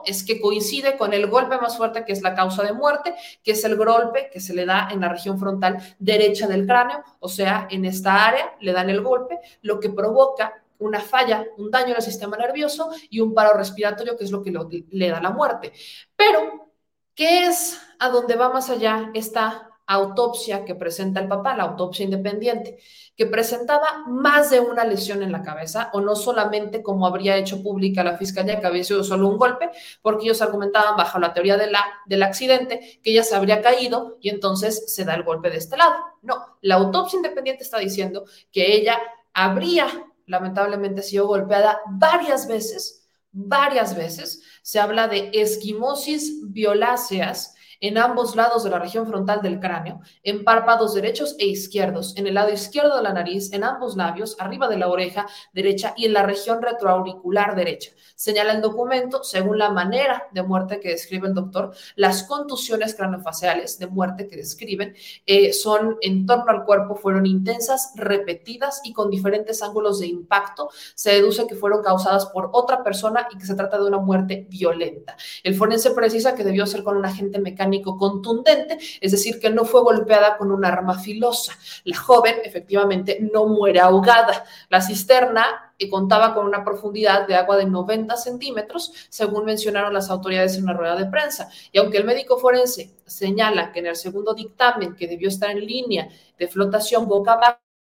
[0.06, 3.50] Es que coincide con el golpe más fuerte que es la causa de muerte, que
[3.50, 7.28] es el golpe que se le da en la región frontal derecha del cráneo, o
[7.28, 11.90] sea, en esta área le dan el golpe, lo que provoca una falla, un daño
[11.90, 15.30] en el sistema nervioso y un paro respiratorio, que es lo que le da la
[15.30, 15.72] muerte.
[16.16, 16.70] Pero,
[17.14, 22.04] ¿qué es a dónde va más allá esta autopsia que presenta el papá, la autopsia
[22.04, 22.78] independiente,
[23.16, 27.62] que presentaba más de una lesión en la cabeza, o no solamente como habría hecho
[27.62, 29.70] pública la fiscalía, que había sido solo un golpe,
[30.00, 34.94] porque ellos argumentaban bajo la teoría del accidente que ella se habría caído y entonces
[34.94, 35.94] se da el golpe de este lado.
[36.22, 38.98] No, la autopsia independiente está diciendo que ella
[39.34, 39.86] habría
[40.26, 44.42] lamentablemente sido golpeada varias veces, varias veces.
[44.62, 50.44] Se habla de esquimosis violáceas en ambos lados de la región frontal del cráneo, en
[50.44, 54.68] párpados derechos e izquierdos, en el lado izquierdo de la nariz, en ambos labios, arriba
[54.68, 57.90] de la oreja derecha y en la región retroauricular derecha.
[58.14, 63.80] Señala el documento, según la manera de muerte que describe el doctor, las contusiones craneofaciales
[63.80, 64.94] de muerte que describen
[65.26, 70.70] eh, son en torno al cuerpo, fueron intensas, repetidas y con diferentes ángulos de impacto.
[70.94, 74.46] Se deduce que fueron causadas por otra persona y que se trata de una muerte
[74.48, 75.16] violenta.
[75.42, 79.64] El forense precisa que debió ser con un agente mecánico contundente, es decir, que no
[79.64, 81.52] fue golpeada con un arma filosa.
[81.84, 84.44] La joven efectivamente no muere ahogada.
[84.68, 90.10] La cisterna que contaba con una profundidad de agua de 90 centímetros, según mencionaron las
[90.10, 91.48] autoridades en una rueda de prensa.
[91.72, 95.64] Y aunque el médico forense señala que en el segundo dictamen, que debió estar en
[95.64, 96.08] línea
[96.38, 97.32] de flotación boca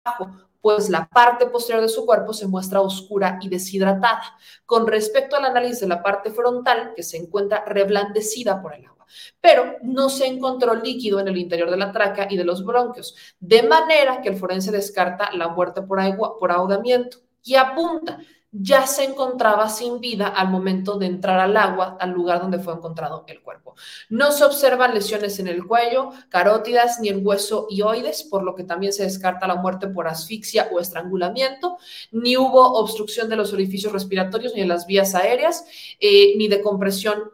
[0.04, 0.30] abajo,
[0.62, 4.22] pues la parte posterior de su cuerpo se muestra oscura y deshidratada.
[4.64, 8.91] Con respecto al análisis de la parte frontal, que se encuentra reblandecida por el agua,
[9.40, 13.14] pero no se encontró líquido en el interior de la tráquea y de los bronquios,
[13.40, 18.18] de manera que el forense descarta la muerte por, agua, por ahogamiento y apunta,
[18.54, 22.74] ya se encontraba sin vida al momento de entrar al agua, al lugar donde fue
[22.74, 23.74] encontrado el cuerpo.
[24.10, 28.64] No se observan lesiones en el cuello, carótidas ni en hueso oides, por lo que
[28.64, 31.78] también se descarta la muerte por asfixia o estrangulamiento,
[32.10, 35.64] ni hubo obstrucción de los orificios respiratorios ni de las vías aéreas,
[35.98, 37.32] eh, ni de compresión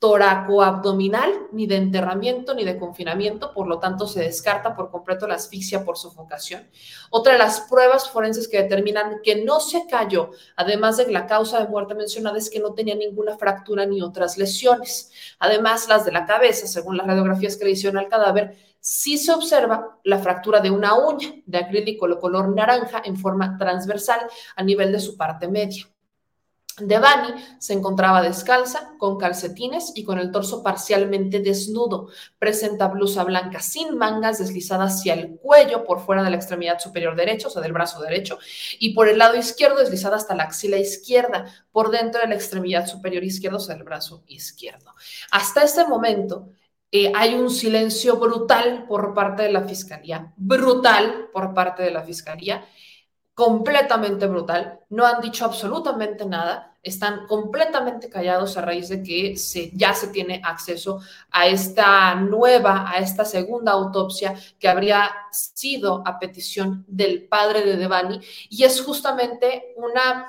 [0.00, 5.34] toracoabdominal, ni de enterramiento, ni de confinamiento, por lo tanto se descarta por completo la
[5.34, 6.66] asfixia por sofocación.
[7.10, 11.60] Otra de las pruebas forenses que determinan que no se cayó, además de la causa
[11.60, 15.12] de muerte mencionada, es que no tenía ninguna fractura ni otras lesiones.
[15.38, 19.32] Además, las de la cabeza, según las radiografías que le hicieron al cadáver, sí se
[19.32, 24.20] observa la fractura de una uña de acrílico de color naranja en forma transversal
[24.56, 25.84] a nivel de su parte media.
[26.82, 32.08] Devani se encontraba descalza, con calcetines y con el torso parcialmente desnudo.
[32.38, 37.16] Presenta blusa blanca sin mangas deslizada hacia el cuello por fuera de la extremidad superior
[37.16, 38.38] derecha, o sea, del brazo derecho,
[38.78, 42.86] y por el lado izquierdo deslizada hasta la axila izquierda, por dentro de la extremidad
[42.86, 44.94] superior izquierda, o sea, del brazo izquierdo.
[45.30, 46.50] Hasta este momento,
[46.92, 52.02] eh, hay un silencio brutal por parte de la fiscalía, brutal por parte de la
[52.02, 52.64] fiscalía,
[53.34, 59.70] completamente brutal, no han dicho absolutamente nada, están completamente callados a raíz de que se,
[59.74, 61.00] ya se tiene acceso
[61.30, 67.76] a esta nueva, a esta segunda autopsia que habría sido a petición del padre de
[67.76, 70.26] Devani y es justamente una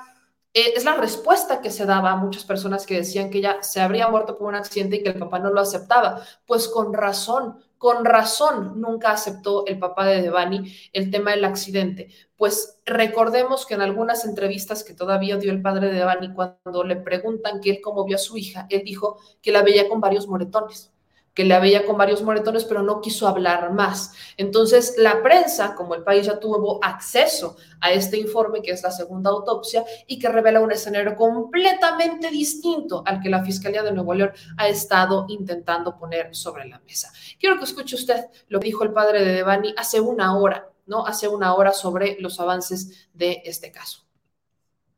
[0.54, 3.80] eh, es la respuesta que se daba a muchas personas que decían que ella se
[3.80, 6.22] habría muerto por un accidente y que el papá no lo aceptaba.
[6.46, 12.10] Pues con razón, con razón nunca aceptó el papá de Devani el tema del accidente.
[12.36, 16.94] Pues recordemos que en algunas entrevistas que todavía dio el padre de Devani, cuando le
[16.94, 20.28] preguntan que él cómo vio a su hija, él dijo que la veía con varios
[20.28, 20.91] moretones
[21.34, 24.14] que la veía con varios moretones, pero no quiso hablar más.
[24.36, 28.90] Entonces, la prensa, como el país ya tuvo acceso a este informe, que es la
[28.90, 34.14] segunda autopsia, y que revela un escenario completamente distinto al que la Fiscalía de Nuevo
[34.14, 37.10] León ha estado intentando poner sobre la mesa.
[37.40, 41.06] Quiero que escuche usted lo que dijo el padre de Devani hace una hora, ¿no?
[41.06, 44.04] Hace una hora sobre los avances de este caso.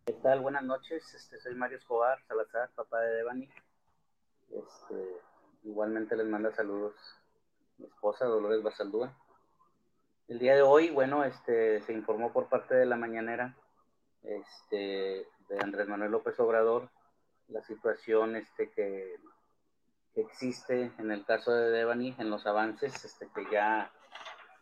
[0.05, 0.41] ¿Qué tal?
[0.41, 1.15] Buenas noches.
[1.15, 3.49] Este, soy Mario Escobar Salazar, papá de Devani.
[4.51, 5.21] Este,
[5.65, 6.95] Igualmente les manda saludos
[7.79, 9.17] mi esposa Dolores Basaldúa.
[10.29, 13.57] El día de hoy, bueno, este, se informó por parte de la mañanera
[14.23, 16.91] este, de Andrés Manuel López Obrador
[17.49, 19.17] la situación este, que,
[20.17, 23.91] existe en el caso de Devani, en los avances este, que ya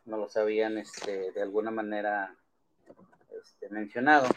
[0.07, 2.35] no los habían este, de alguna manera
[3.39, 4.29] este, mencionado.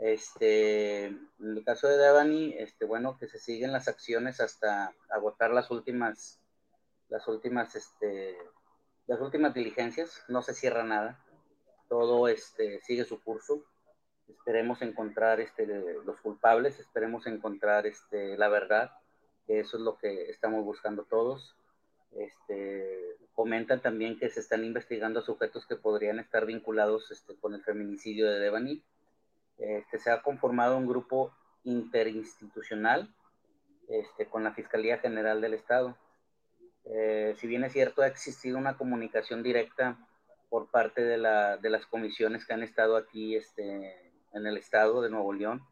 [0.00, 5.50] Este, en el caso de Devani, este, bueno, que se siguen las acciones hasta agotar
[5.50, 6.40] las últimas,
[7.10, 8.38] las últimas, este,
[9.06, 11.22] las últimas diligencias, no se cierra nada,
[11.90, 13.62] todo este, sigue su curso.
[14.26, 18.92] Esperemos encontrar este, los culpables, esperemos encontrar este, la verdad,
[19.46, 21.56] que eso es lo que estamos buscando todos.
[22.12, 27.62] Este, comentan también que se están investigando sujetos que podrían estar vinculados este, con el
[27.62, 28.82] feminicidio de Devani
[29.60, 31.32] este, se ha conformado un grupo
[31.64, 33.14] interinstitucional
[33.88, 35.96] este, con la Fiscalía General del Estado.
[36.84, 39.98] Eh, si bien es cierto, ha existido una comunicación directa
[40.48, 45.02] por parte de, la, de las comisiones que han estado aquí este, en el Estado
[45.02, 45.62] de Nuevo León,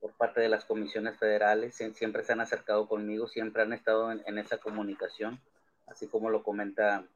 [0.00, 4.22] por parte de las comisiones federales, siempre se han acercado conmigo, siempre han estado en,
[4.26, 5.40] en esa comunicación,
[5.86, 7.06] así como lo comenta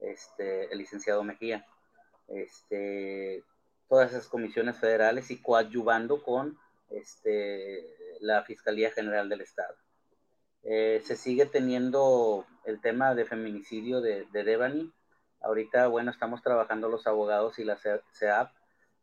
[0.00, 1.66] este, el licenciado Mejía.
[2.28, 3.44] Este,
[3.88, 6.58] todas esas comisiones federales y coadyuvando con
[6.90, 7.86] este,
[8.20, 9.74] la Fiscalía General del Estado.
[10.62, 14.92] Eh, se sigue teniendo el tema de feminicidio de, de, Devani.
[15.40, 18.50] Ahorita, bueno, estamos trabajando los abogados y la CEAP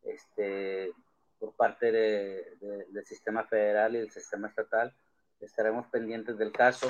[0.02, 0.92] este,
[1.38, 2.56] por parte de,
[2.88, 4.94] del sistema federal y del sistema estatal.
[5.40, 6.88] Estaremos pendientes del caso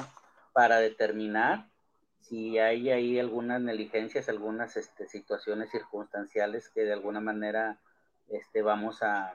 [0.53, 1.69] para determinar
[2.23, 7.79] si hay ahí algunas negligencias, algunas este, situaciones circunstanciales que de alguna manera
[8.29, 9.35] este, vamos a,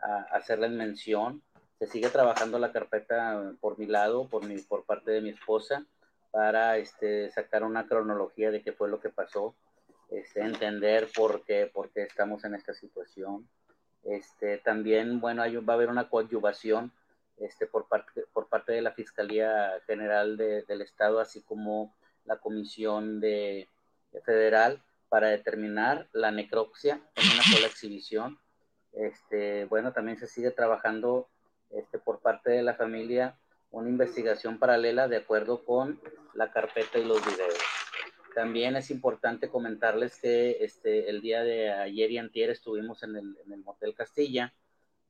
[0.00, 1.42] a hacerles mención.
[1.78, 5.84] Se sigue trabajando la carpeta por mi lado, por, mi, por parte de mi esposa,
[6.30, 9.54] para este, sacar una cronología de qué fue lo que pasó,
[10.10, 13.48] este, entender por qué, por qué estamos en esta situación.
[14.04, 16.92] Este, también, bueno, hay, va a haber una coadyuvación
[17.38, 21.94] este, por, parte, por parte de la Fiscalía General de, del Estado, así como
[22.26, 23.68] la Comisión de,
[24.24, 28.38] Federal para determinar la necropsia en una sola exhibición.
[28.92, 31.28] Este, bueno, también se sigue trabajando
[31.70, 33.38] este, por parte de la familia
[33.70, 36.00] una investigación paralela de acuerdo con
[36.34, 37.58] la carpeta y los videos.
[38.34, 43.36] También es importante comentarles que este, el día de ayer y antier estuvimos en el,
[43.44, 44.54] en el Motel Castilla.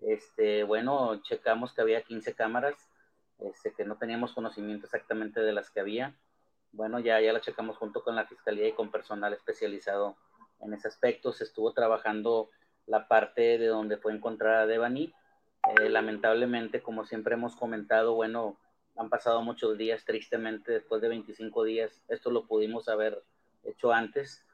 [0.01, 2.75] Este, bueno, checamos que había 15 cámaras,
[3.39, 6.15] este, que no teníamos conocimiento exactamente de las que había
[6.77, 10.17] bueno, ya, ya la checamos junto con la Fiscalía y con personal especializado
[10.61, 11.33] en ese aspecto.
[11.33, 12.51] Se estuvo trabajando
[12.87, 15.13] la parte de donde fue encontrada Devani.
[15.81, 18.57] Eh, lamentablemente, como siempre hemos comentado, bueno,
[18.97, 23.23] han pasado muchos días, tristemente, después de 25 días, esto lo pudimos haber
[23.65, 24.45] hecho antes.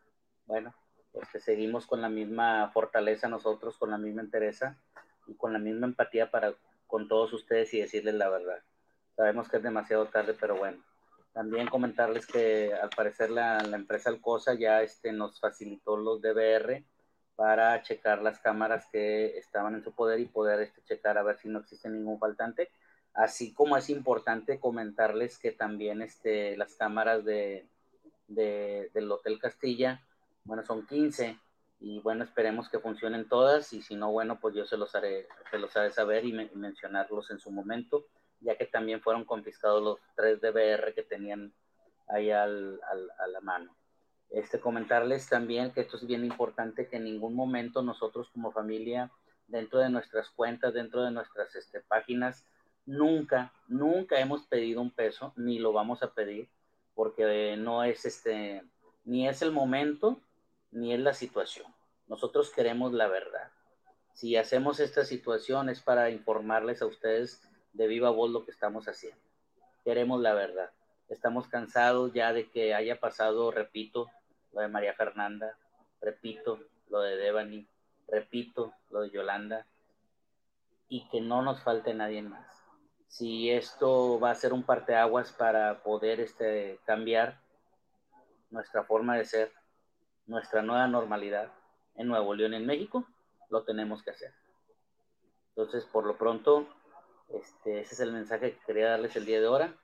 [0.47, 0.75] Bueno,
[1.13, 4.79] pues que seguimos con la misma fortaleza nosotros, con la misma entereza
[5.27, 6.55] y con la misma empatía para
[6.87, 8.63] con todos ustedes y decirles la verdad.
[9.17, 10.83] Sabemos que es demasiado tarde, pero bueno,
[11.33, 16.85] también comentarles que al parecer la, la empresa Alcosa ya este, nos facilitó los DBR
[17.37, 21.39] para checar las cámaras que estaban en su poder y poder este, checar a ver
[21.39, 22.71] si no existe ningún faltante.
[23.15, 27.67] Así como es importante comentarles que también este, las cámaras de,
[28.29, 30.03] del Hotel Castilla,
[30.45, 31.39] bueno, son 15
[31.81, 35.27] y bueno, esperemos que funcionen todas y si no, bueno, pues yo se los haré,
[35.51, 38.07] se los haré saber y, mencionarlos en su momento,
[38.43, 41.53] ya que también fueron confiscados los tres DVR que tenían
[42.09, 42.81] ahí al,
[43.19, 43.75] a la mano.
[44.33, 49.11] Este, comentarles también que esto es bien importante, que en ningún momento nosotros como familia,
[49.47, 52.47] dentro de nuestras cuentas, dentro de nuestras este, páginas,
[52.87, 56.49] nunca, nunca hemos pedido un peso, ni lo vamos a pedir,
[56.95, 58.63] porque no es este,
[59.05, 60.19] ni es el momento,
[60.71, 61.67] ni es la situación.
[62.09, 63.51] Nosotros queremos la verdad.
[64.15, 68.87] Si hacemos esta situación es para informarles a ustedes de viva voz lo que estamos
[68.87, 69.21] haciendo.
[69.85, 70.71] Queremos la verdad.
[71.09, 74.09] Estamos cansados ya de que haya pasado, repito,
[74.53, 75.57] lo de María Fernanda,
[76.01, 76.59] repito,
[76.89, 77.67] lo de Devani,
[78.09, 79.67] repito, lo de Yolanda,
[80.89, 82.47] y que no nos falte nadie más.
[83.09, 87.41] Si esto va a ser un parteaguas para poder este, cambiar
[88.51, 89.53] nuestra forma de ser,
[90.27, 91.53] nuestra nueva normalidad
[91.95, 93.07] en Nuevo León, en México,
[93.51, 94.33] lo tenemos que hacer.
[95.51, 96.67] Entonces, por lo pronto,
[97.35, 99.75] este, ese es el mensaje que quería darles el día de ahora.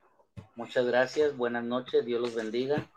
[0.55, 2.89] Muchas gracias, buenas noches, Dios los bendiga.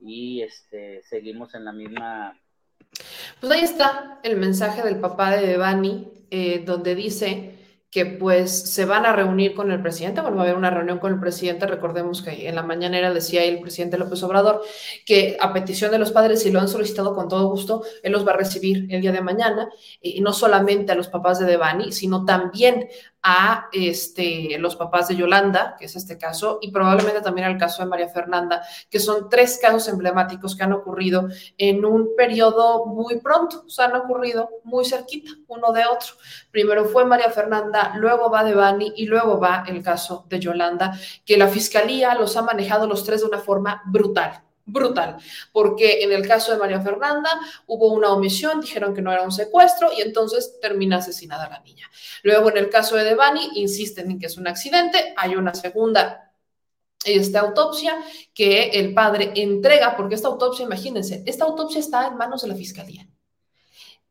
[0.00, 2.38] Y este, seguimos en la misma...
[3.40, 8.86] Pues ahí está el mensaje del papá de Devani, eh, donde dice que pues se
[8.86, 11.64] van a reunir con el presidente, bueno, va a haber una reunión con el presidente,
[11.64, 14.62] recordemos que en la mañanera decía el presidente López Obrador
[15.06, 18.26] que a petición de los padres, si lo han solicitado con todo gusto, él los
[18.26, 19.68] va a recibir el día de mañana,
[20.02, 22.88] y no solamente a los papás de Devani, sino también
[23.26, 27.82] a este, los papás de Yolanda, que es este caso, y probablemente también al caso
[27.82, 33.20] de María Fernanda, que son tres casos emblemáticos que han ocurrido en un periodo muy
[33.20, 36.14] pronto, o sea, han ocurrido muy cerquita uno de otro.
[36.50, 40.92] Primero fue María Fernanda, luego va Devani y luego va el caso de Yolanda,
[41.24, 45.18] que la fiscalía los ha manejado los tres de una forma brutal brutal,
[45.52, 47.30] porque en el caso de María Fernanda
[47.66, 51.90] hubo una omisión, dijeron que no era un secuestro y entonces termina asesinada la niña.
[52.22, 56.20] Luego en el caso de Devani insisten en que es un accidente, hay una segunda
[57.04, 57.98] esta autopsia
[58.32, 62.54] que el padre entrega, porque esta autopsia, imagínense, esta autopsia está en manos de la
[62.54, 63.06] fiscalía.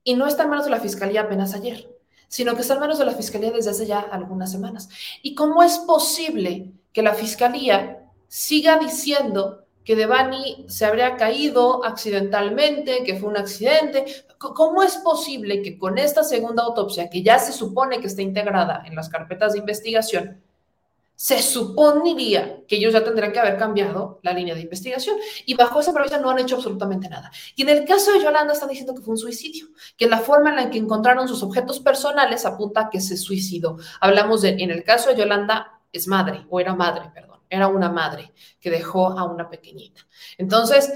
[0.04, 1.90] Y no está en manos de la fiscalía apenas ayer,
[2.28, 4.90] sino que está en manos de la fiscalía desde hace ya algunas semanas.
[5.22, 13.04] ¿Y cómo es posible que la fiscalía siga diciendo que Devani se habría caído accidentalmente,
[13.04, 14.06] que fue un accidente.
[14.38, 18.84] ¿Cómo es posible que con esta segunda autopsia, que ya se supone que está integrada
[18.86, 20.42] en las carpetas de investigación,
[21.16, 25.16] se supondría que ellos ya tendrían que haber cambiado la línea de investigación
[25.46, 27.32] y bajo esa premisa no han hecho absolutamente nada.
[27.56, 30.50] Y en el caso de Yolanda están diciendo que fue un suicidio, que la forma
[30.50, 33.78] en la que encontraron sus objetos personales apunta a que se suicidó.
[34.02, 37.90] Hablamos de, en el caso de Yolanda, es madre, o era madre, perdón era una
[37.90, 40.02] madre que dejó a una pequeñita.
[40.38, 40.92] Entonces,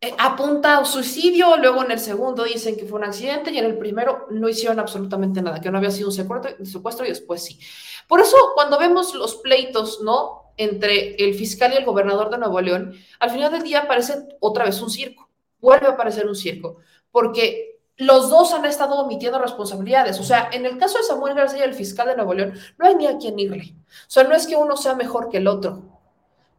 [0.00, 3.64] eh, apunta a suicidio, luego en el segundo dicen que fue un accidente y en
[3.64, 7.44] el primero no hicieron absolutamente nada, que no había sido un secuestro, secuestro y después
[7.44, 7.58] sí.
[8.06, 10.52] Por eso, cuando vemos los pleitos, ¿no?
[10.56, 14.64] Entre el fiscal y el gobernador de Nuevo León, al final del día aparece otra
[14.64, 15.28] vez un circo,
[15.60, 16.76] vuelve a aparecer un circo,
[17.10, 20.18] porque los dos han estado omitiendo responsabilidades.
[20.18, 22.94] O sea, en el caso de Samuel García, el fiscal de Nuevo León, no hay
[22.94, 23.74] ni a quién irle.
[23.88, 25.92] O sea, no es que uno sea mejor que el otro.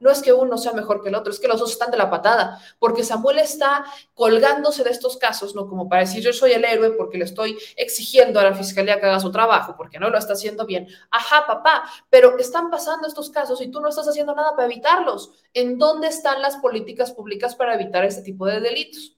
[0.04, 1.96] No es que uno sea mejor que el otro, es que los dos están de
[1.96, 5.70] la patada, porque Samuel está colgándose de estos casos, ¿no?
[5.70, 9.06] Como para decir yo soy el héroe porque le estoy exigiendo a la fiscalía que
[9.06, 10.90] haga su trabajo, porque no lo está haciendo bien.
[11.10, 15.32] Ajá, papá, pero están pasando estos casos y tú no estás haciendo nada para evitarlos.
[15.54, 19.16] ¿En dónde están las políticas públicas para evitar este tipo de delitos?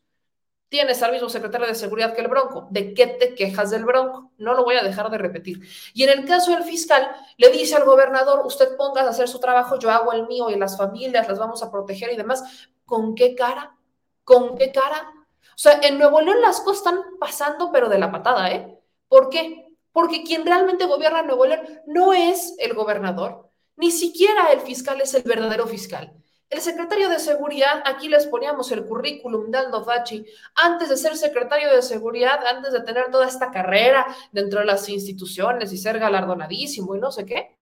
[0.68, 2.68] Tienes al mismo secretario de seguridad que el Bronco.
[2.72, 4.32] ¿De qué te quejas del Bronco?
[4.38, 5.59] No lo voy a dejar de repetir.
[5.93, 9.39] Y en el caso del fiscal, le dice al gobernador, usted ponga a hacer su
[9.39, 12.43] trabajo, yo hago el mío y las familias las vamos a proteger y demás.
[12.84, 13.76] ¿Con qué cara?
[14.24, 15.13] ¿Con qué cara?
[15.55, 18.78] O sea, en Nuevo León las cosas están pasando, pero de la patada, ¿eh?
[19.07, 19.68] ¿Por qué?
[19.93, 25.13] Porque quien realmente gobierna Nuevo León no es el gobernador, ni siquiera el fiscal es
[25.13, 26.11] el verdadero fiscal.
[26.55, 30.25] El secretario de Seguridad, aquí les poníamos el currículum de Aldo Fachi,
[30.55, 34.87] antes de ser secretario de Seguridad, antes de tener toda esta carrera dentro de las
[34.87, 37.57] instituciones y ser galardonadísimo y no sé qué,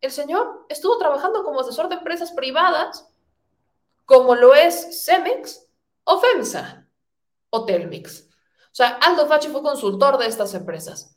[0.00, 3.08] el señor estuvo trabajando como asesor de empresas privadas,
[4.06, 5.68] como lo es Cemex
[6.02, 6.88] o FEMSA
[7.50, 8.28] o Telmix.
[8.72, 11.16] O sea, Aldo Fachi fue consultor de estas empresas.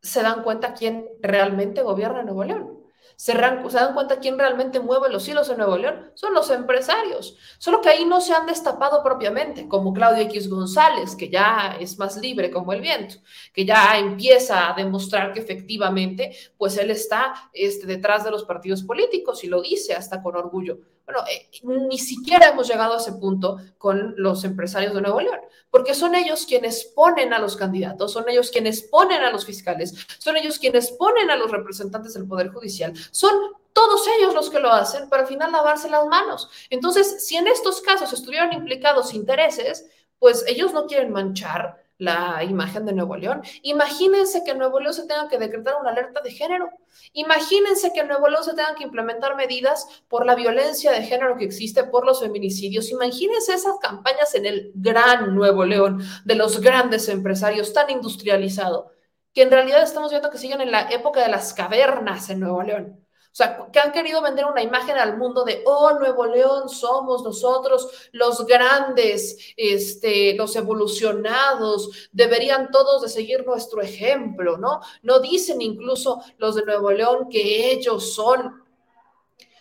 [0.00, 2.81] ¿Se dan cuenta quién realmente gobierna Nuevo León?
[3.16, 3.62] Se, dan
[3.94, 6.10] cuenta quién realmente mueve los hilos en Nuevo León.
[6.14, 7.36] Son los empresarios.
[7.58, 11.98] Solo que ahí no se han destapado propiamente, como Claudio X González, que ya es
[11.98, 13.16] más libre como el viento,
[13.52, 18.82] que ya empieza a demostrar que efectivamente, pues él está este, detrás de los partidos
[18.82, 20.78] políticos y lo dice hasta con orgullo.
[21.26, 25.40] Eh, ni siquiera hemos llegado a ese punto con los empresarios de Nuevo León,
[25.70, 29.94] porque son ellos quienes ponen a los candidatos, son ellos quienes ponen a los fiscales,
[30.18, 33.32] son ellos quienes ponen a los representantes del Poder Judicial, son
[33.72, 36.50] todos ellos los que lo hacen para al final lavarse las manos.
[36.68, 39.86] Entonces, si en estos casos estuvieron implicados intereses,
[40.18, 43.42] pues ellos no quieren manchar la imagen de Nuevo León.
[43.62, 46.68] Imagínense que en Nuevo León se tenga que decretar una alerta de género.
[47.12, 51.36] Imagínense que en Nuevo León se tengan que implementar medidas por la violencia de género
[51.36, 52.90] que existe, por los feminicidios.
[52.90, 58.90] Imagínense esas campañas en el gran Nuevo León de los grandes empresarios tan industrializado,
[59.32, 62.62] que en realidad estamos viendo que siguen en la época de las cavernas en Nuevo
[62.64, 63.01] León.
[63.32, 67.24] O sea, que han querido vender una imagen al mundo de, oh, Nuevo León, somos
[67.24, 74.80] nosotros los grandes, este, los evolucionados, deberían todos de seguir nuestro ejemplo, ¿no?
[75.02, 78.61] No dicen incluso los de Nuevo León que ellos son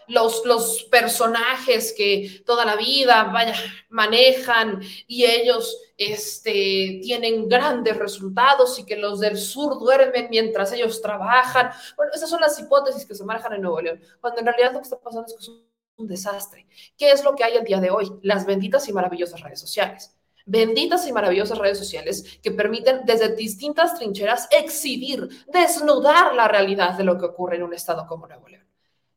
[0.07, 3.55] los, personajes que toda la vida vaya,
[3.89, 11.01] manejan y ellos este, tienen grandes resultados y que los del sur duermen mientras ellos
[11.01, 11.71] trabajan.
[11.95, 14.79] Bueno, esas son las hipótesis que se manejan en Nuevo León, cuando en realidad lo
[14.79, 15.51] que está pasando es que es
[15.97, 16.67] un desastre.
[16.97, 18.11] ¿Qué es lo que hay el día de hoy?
[18.23, 20.15] Las benditas y maravillosas redes sociales
[20.45, 27.03] benditas y maravillosas redes sociales que permiten desde distintas trincheras exhibir, desnudar la realidad de
[27.03, 28.70] lo que ocurre en un estado como Nuevo León.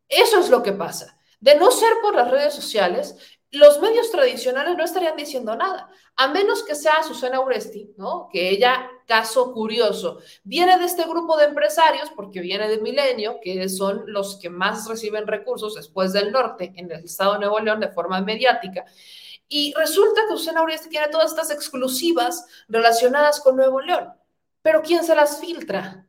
[0.09, 1.19] Eso es lo que pasa.
[1.41, 3.17] De no ser por las redes sociales,
[3.55, 8.29] los medios tradicionales no estarían diciendo nada, a menos que sea Susana Uresti, ¿no?
[8.33, 13.69] Que ella, caso curioso, viene de este grupo de empresarios, porque viene del Milenio, que
[13.69, 17.81] son los que más reciben recursos después del norte en el estado de Nuevo León
[17.81, 18.85] de forma mediática.
[19.49, 24.13] Y resulta que Susana Uresti tiene todas estas exclusivas relacionadas con Nuevo León.
[24.63, 26.09] Pero ¿quién se las filtra?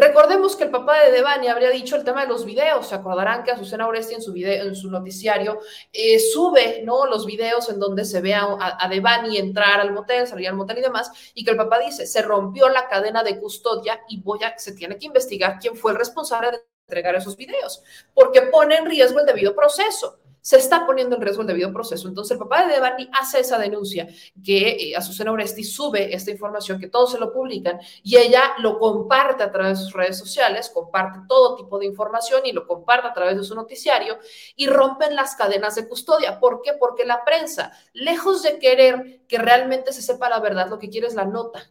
[0.00, 2.88] Recordemos que el papá de Devani habría dicho el tema de los videos.
[2.88, 5.60] Se acordarán que Azucena Oresti en su, video, en su noticiario
[5.92, 7.04] eh, sube ¿no?
[7.04, 10.78] los videos en donde se ve a, a, Devani entrar al motel, salir al motel
[10.78, 14.42] y demás, y que el papá dice, se rompió la cadena de custodia y voy
[14.42, 17.82] a, se tiene que investigar quién fue el responsable de entregar esos videos,
[18.14, 22.08] porque pone en riesgo el debido proceso se está poniendo en riesgo el debido proceso.
[22.08, 24.08] Entonces, el papá de Devani hace esa denuncia,
[24.42, 28.78] que eh, Azucena Oresti sube esta información, que todos se lo publican, y ella lo
[28.78, 33.08] comparte a través de sus redes sociales, comparte todo tipo de información y lo comparte
[33.08, 34.18] a través de su noticiario,
[34.56, 36.40] y rompen las cadenas de custodia.
[36.40, 36.72] ¿Por qué?
[36.74, 41.06] Porque la prensa, lejos de querer que realmente se sepa la verdad, lo que quiere
[41.06, 41.70] es la nota.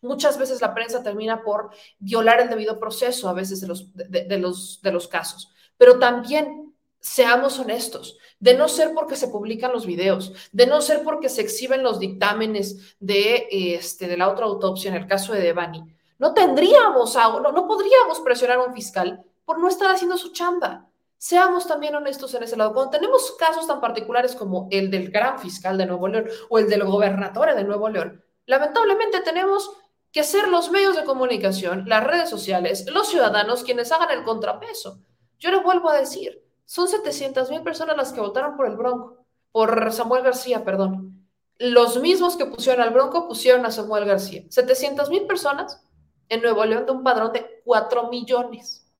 [0.00, 4.38] Muchas veces la prensa termina por violar el debido proceso a veces de los, de
[4.38, 6.65] los, de los casos, pero también
[7.06, 11.40] seamos honestos, de no ser porque se publican los videos, de no ser porque se
[11.40, 15.84] exhiben los dictámenes de, este, de la otra autopsia en el caso de Devani,
[16.18, 20.88] no tendríamos, no, no podríamos presionar a un fiscal por no estar haciendo su chamba.
[21.16, 22.74] Seamos también honestos en ese lado.
[22.74, 26.68] Cuando tenemos casos tan particulares como el del gran fiscal de Nuevo León o el
[26.68, 29.70] del gobernador de Nuevo León, lamentablemente tenemos
[30.10, 34.98] que ser los medios de comunicación, las redes sociales, los ciudadanos quienes hagan el contrapeso.
[35.38, 39.24] Yo lo vuelvo a decir, son 700 mil personas las que votaron por el Bronco,
[39.52, 41.26] por Samuel García, perdón.
[41.58, 44.44] Los mismos que pusieron al Bronco pusieron a Samuel García.
[44.50, 45.82] 700 mil personas
[46.28, 48.92] en Nuevo León de un padrón de 4 millones.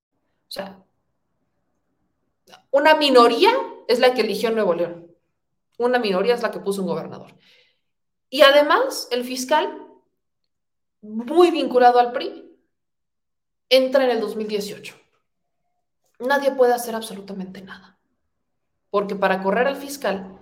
[0.48, 0.82] O sea,
[2.70, 3.52] una minoría
[3.88, 5.12] es la que eligió Nuevo León.
[5.76, 7.34] Una minoría es la que puso un gobernador.
[8.30, 9.86] Y además, el fiscal,
[11.02, 12.56] muy vinculado al PRI,
[13.68, 15.05] entra en el 2018
[16.18, 17.98] nadie puede hacer absolutamente nada.
[18.90, 20.38] Porque para correr al fiscal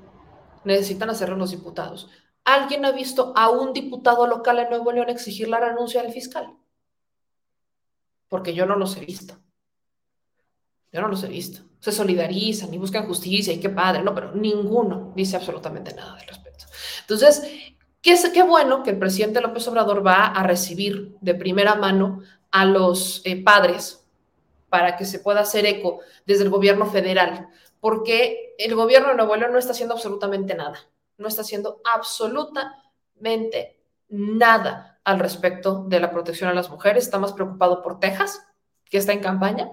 [0.64, 2.08] necesitan hacerlo los diputados.
[2.44, 6.54] ¿Alguien ha visto a un diputado local en Nuevo León exigir la renuncia del fiscal?
[8.28, 9.38] Porque yo no los he visto.
[10.92, 11.62] Yo no los he visto.
[11.80, 16.26] Se solidarizan y buscan justicia y qué padre, no, pero ninguno dice absolutamente nada al
[16.26, 16.66] respecto.
[17.00, 17.42] Entonces,
[18.00, 22.20] qué, qué bueno que el presidente López Obrador va a recibir de primera mano
[22.50, 24.03] a los eh, padres
[24.74, 27.46] para que se pueda hacer eco desde el gobierno federal,
[27.78, 30.80] porque el gobierno de Nuevo León no está haciendo absolutamente nada,
[31.16, 33.78] no está haciendo absolutamente
[34.08, 38.44] nada al respecto de la protección a las mujeres, está más preocupado por Texas,
[38.90, 39.70] que está en campaña,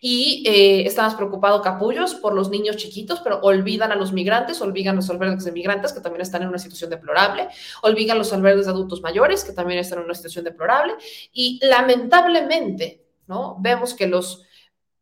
[0.00, 4.62] y eh, está más preocupado Capullos por los niños chiquitos, pero olvidan a los migrantes,
[4.62, 7.48] olvidan los albergues de migrantes que también están en una situación deplorable,
[7.82, 10.94] olvidan los albergues de adultos mayores que también están en una situación deplorable,
[11.34, 13.07] y lamentablemente
[13.60, 14.44] Vemos que los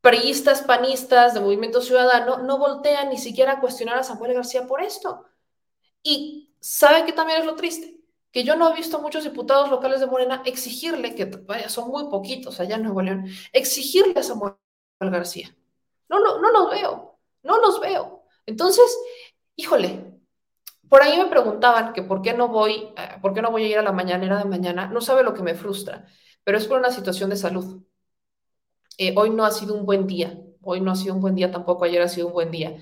[0.00, 4.80] priistas, panistas, de Movimiento Ciudadano, no voltean ni siquiera a cuestionar a Samuel García por
[4.82, 5.24] esto.
[6.02, 7.98] Y ¿sabe que también es lo triste?
[8.30, 11.88] Que yo no he visto a muchos diputados locales de Morena exigirle, que vaya, son
[11.88, 14.54] muy poquitos allá en Nuevo León, exigirle a Samuel
[15.00, 15.56] García.
[16.08, 18.24] No, no, no los veo, no los veo.
[18.46, 18.84] Entonces,
[19.56, 20.16] híjole,
[20.88, 23.68] por ahí me preguntaban que por qué no voy, eh, por qué no voy a
[23.68, 24.86] ir a la mañanera de mañana.
[24.86, 26.06] No sabe lo que me frustra,
[26.44, 27.82] pero es por una situación de salud.
[28.98, 31.50] Eh, hoy no ha sido un buen día, hoy no ha sido un buen día
[31.50, 32.76] tampoco, ayer ha sido un buen día.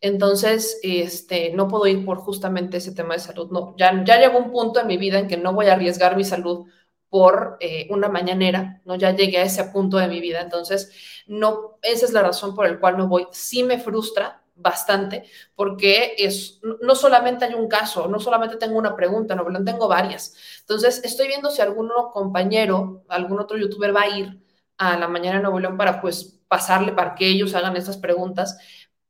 [0.00, 3.50] Entonces, este, no puedo ir por justamente ese tema de salud.
[3.50, 6.16] No, ya, ya llegó un punto en mi vida en que no voy a arriesgar
[6.16, 6.66] mi salud
[7.10, 8.94] por eh, una mañanera, ¿no?
[8.96, 10.92] Ya llegué a ese punto de mi vida, entonces,
[11.26, 13.26] no, esa es la razón por la cual no voy.
[13.32, 15.24] Sí me frustra bastante,
[15.54, 20.34] porque es, no solamente hay un caso, no solamente tengo una pregunta, no, tengo varias.
[20.60, 24.39] Entonces, estoy viendo si algún compañero, algún otro youtuber va a ir
[24.80, 28.58] a la mañana de Nuevo León para, pues, pasarle para que ellos hagan estas preguntas,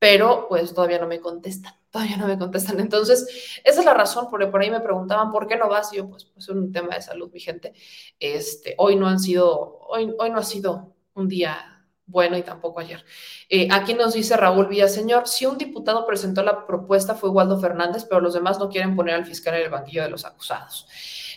[0.00, 2.80] pero pues todavía no me contestan, todavía no me contestan.
[2.80, 5.92] Entonces, esa es la razón, porque por ahí me preguntaban, ¿por qué no vas?
[5.92, 7.72] Y yo, pues, pues, es un tema de salud, mi gente.
[8.18, 11.79] Este, hoy no han sido, hoy, hoy no ha sido un día
[12.10, 13.04] bueno y tampoco ayer.
[13.48, 18.04] Eh, aquí nos dice Raúl Villaseñor, si un diputado presentó la propuesta fue Waldo Fernández,
[18.08, 20.86] pero los demás no quieren poner al fiscal en el banquillo de los acusados.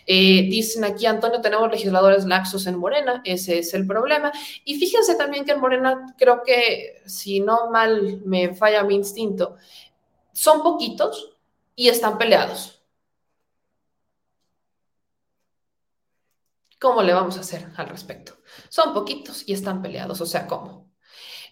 [0.06, 4.32] Eh, dicen aquí, Antonio, tenemos legisladores laxos en Morena, ese es el problema.
[4.64, 9.56] Y fíjense también que en Morena, creo que si no mal me falla mi instinto,
[10.32, 11.36] son poquitos
[11.74, 12.82] y están peleados.
[16.78, 18.34] ¿Cómo le vamos a hacer al respecto?
[18.74, 20.90] Son poquitos y están peleados, o sea, ¿cómo?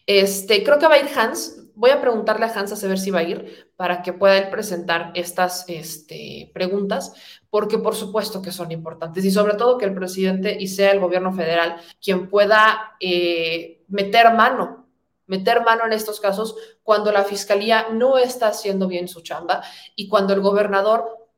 [0.07, 1.69] Este, creo que va a ir Hans.
[1.77, 4.51] Voy a preguntarle a Hans a saber si va a ir para que pueda él
[4.51, 7.13] presentar estas este, preguntas,
[7.49, 10.99] porque por supuesto que son importantes y sobre todo que el presidente y sea el
[10.99, 14.89] gobierno federal quien pueda eh, meter mano,
[15.29, 19.63] meter mano en estos casos cuando la fiscalía no está haciendo bien su chamba
[19.95, 21.29] y cuando el gobernador,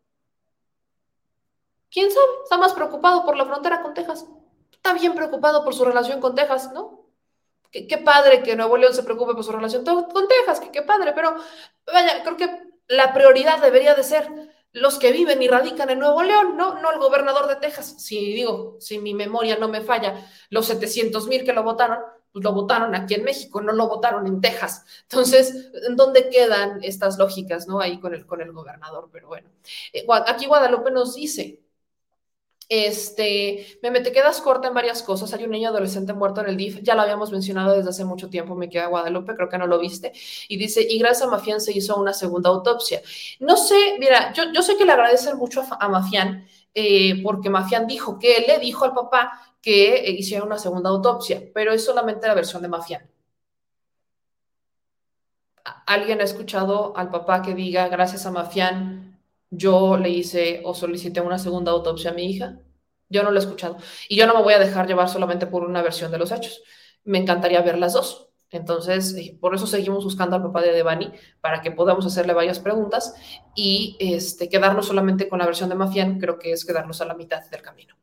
[1.91, 4.25] quién sabe, está más preocupado por la frontera con Texas,
[4.85, 7.07] está bien preocupado por su relación con Texas, ¿no?
[7.71, 11.13] Qué, padre que Nuevo León se preocupe por su relación con Texas, qué, qué padre,
[11.15, 11.35] pero
[11.91, 14.29] vaya, creo que la prioridad debería de ser
[14.73, 17.95] los que viven y radican en Nuevo León, no, no el gobernador de Texas.
[17.99, 22.01] Si digo, si mi memoria no me falla, los 700 mil que lo votaron,
[22.31, 24.85] pues lo votaron aquí en México, no lo votaron en Texas.
[25.03, 27.81] Entonces, ¿en dónde quedan estas lógicas, no?
[27.81, 29.49] Ahí con el, con el gobernador, pero bueno.
[29.93, 31.64] Eh, aquí Guadalupe nos dice,
[32.69, 35.33] este, me, te quedas corta en varias cosas.
[35.35, 38.31] Hay un niño adolescente muerto en el DIF, ya lo habíamos mencionado desde hace mucho
[38.31, 40.13] tiempo, me queda Guadalupe, creo que no lo viste.
[40.49, 43.03] Y dice, y gracias a Mafián se hizo una segunda autopsia.
[43.41, 47.87] No sé, mira, yo, yo sé que le agradecen mucho a, Mafián, eh, porque Mafián
[47.87, 51.85] dijo que él le dijo al papá que eh, hiciera una segunda autopsia, pero es
[51.85, 53.09] solamente la versión de Mafián.
[55.87, 59.14] ¿Alguien ha escuchado al papá que diga, gracias a Mafián,
[59.57, 62.59] yo le hice o solicité una segunda autopsia a mi hija.
[63.09, 63.77] Yo no lo he escuchado.
[64.09, 66.63] Y yo no me voy a dejar llevar solamente por una versión de los hechos.
[67.05, 68.29] Me encantaría ver las dos.
[68.51, 72.61] Entonces, eh, por eso seguimos buscando al papá de Devani para que podamos hacerle varias
[72.61, 73.15] preguntas
[73.55, 77.15] y este, quedarnos solamente con la versión de Mafián, creo que es quedarnos a la
[77.15, 77.97] mitad del camino.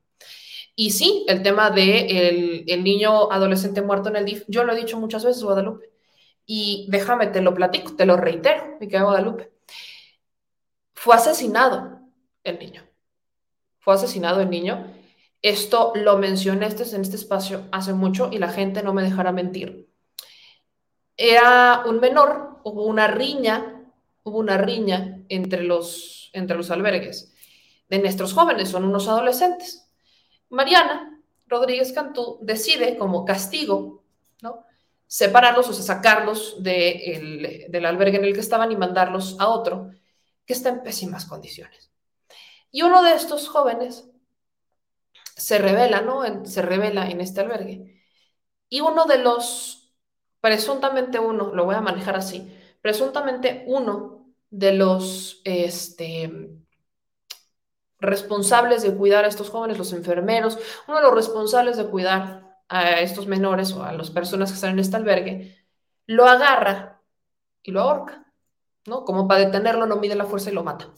[0.76, 4.76] Y sí, el tema de el, niño adolescente muerto en el DIF, yo lo he
[4.76, 5.90] dicho muchas veces, Guadalupe.
[6.46, 9.52] Y déjame, te lo platico, te lo reitero, mi querida Guadalupe.
[11.04, 12.00] Fue asesinado
[12.44, 12.84] el niño.
[13.80, 14.86] Fue asesinado el niño.
[15.42, 19.32] Esto lo mencioné este, en este espacio hace mucho y la gente no me dejará
[19.32, 19.90] mentir.
[21.18, 23.82] Era un menor, hubo una riña,
[24.22, 27.34] hubo una riña entre los, entre los albergues
[27.90, 29.90] de nuestros jóvenes, son unos adolescentes.
[30.50, 34.04] Mariana Rodríguez Cantú decide como castigo,
[34.44, 34.66] ¿no?
[35.08, 39.90] Separarlos, o sacarlos del albergue en el que estaban y mandarlos a otro
[40.46, 41.92] que está en pésimas condiciones.
[42.72, 44.06] Y uno de estos jóvenes
[45.36, 46.46] se revela, ¿no?
[46.46, 48.02] se revela en este albergue.
[48.70, 49.94] Y uno de los,
[50.40, 56.52] presuntamente uno, lo voy a manejar así, presuntamente uno de los este,
[58.00, 60.58] responsables de cuidar a estos jóvenes, los enfermeros,
[60.88, 64.72] uno de los responsables de cuidar a estos menores o a las personas que están
[64.72, 65.66] en este albergue,
[66.06, 67.02] lo agarra
[67.64, 68.21] y lo ahorca.
[68.86, 69.06] ¿No?
[69.06, 70.90] Como para detenerlo, no mide la fuerza y lo mata.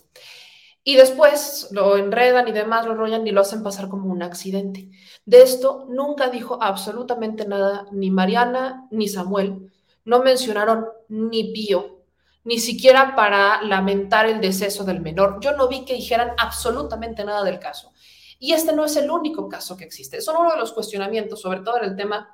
[0.83, 4.89] Y después lo enredan y demás, lo enrollan y lo hacen pasar como un accidente.
[5.25, 9.71] De esto nunca dijo absolutamente nada ni Mariana ni Samuel.
[10.03, 12.03] No mencionaron ni Pío,
[12.43, 15.39] ni siquiera para lamentar el deceso del menor.
[15.39, 17.93] Yo no vi que dijeran absolutamente nada del caso.
[18.37, 20.19] Y este no es el único caso que existe.
[20.19, 22.29] Son uno de los cuestionamientos, sobre todo en el tema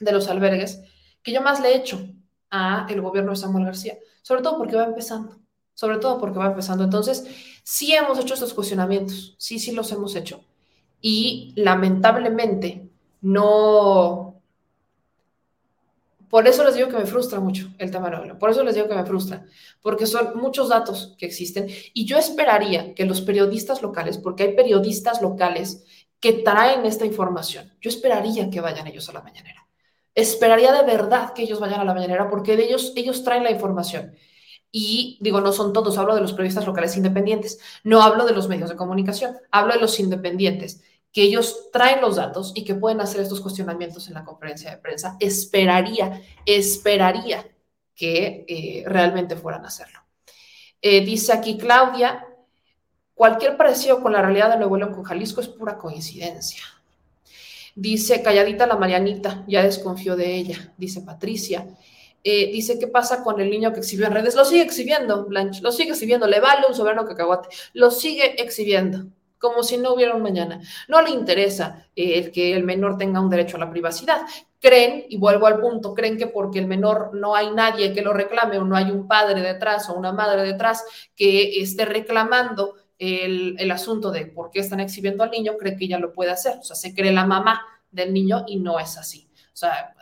[0.00, 0.80] de los albergues,
[1.22, 2.00] que yo más le he hecho
[2.50, 5.36] a el gobierno de Samuel García, sobre todo porque va empezando,
[5.74, 6.84] sobre todo porque va empezando.
[6.84, 7.26] Entonces,
[7.62, 10.44] sí hemos hecho estos cuestionamientos, sí, sí los hemos hecho.
[11.00, 12.88] Y lamentablemente
[13.20, 14.34] no...
[16.28, 18.88] Por eso les digo que me frustra mucho el tema nuevo, por eso les digo
[18.88, 19.46] que me frustra,
[19.80, 24.56] porque son muchos datos que existen y yo esperaría que los periodistas locales, porque hay
[24.56, 25.84] periodistas locales
[26.18, 29.65] que traen esta información, yo esperaría que vayan ellos a la mañanera.
[30.16, 33.50] Esperaría de verdad que ellos vayan a la mañanera porque de ellos, ellos traen la
[33.50, 34.16] información.
[34.72, 38.48] Y digo, no son todos, hablo de los periodistas locales independientes, no hablo de los
[38.48, 40.82] medios de comunicación, hablo de los independientes,
[41.12, 44.78] que ellos traen los datos y que pueden hacer estos cuestionamientos en la conferencia de
[44.78, 45.16] prensa.
[45.20, 47.46] Esperaría, esperaría
[47.94, 50.00] que eh, realmente fueran a hacerlo.
[50.80, 52.26] Eh, dice aquí Claudia,
[53.14, 56.62] cualquier parecido con la realidad de Nuevo León con Jalisco es pura coincidencia.
[57.78, 61.66] Dice calladita la Marianita, ya desconfió de ella, dice Patricia.
[62.24, 64.34] Eh, dice, ¿qué pasa con el niño que exhibió en redes?
[64.34, 69.08] Lo sigue exhibiendo, Blanche, lo sigue exhibiendo, le vale un soberano cacahuate, lo sigue exhibiendo,
[69.38, 70.58] como si no hubiera un mañana.
[70.88, 74.22] No le interesa eh, que el menor tenga un derecho a la privacidad.
[74.58, 78.14] Creen, y vuelvo al punto, creen que porque el menor no hay nadie que lo
[78.14, 80.82] reclame o no hay un padre detrás o una madre detrás
[81.14, 85.98] que esté reclamando el, asunto de por qué están exhibiendo al niño, cree que ya
[85.98, 86.58] lo puede hacer.
[86.58, 89.28] O sea, se cree la mamá del niño y no es así.
[89.52, 89.94] O sea,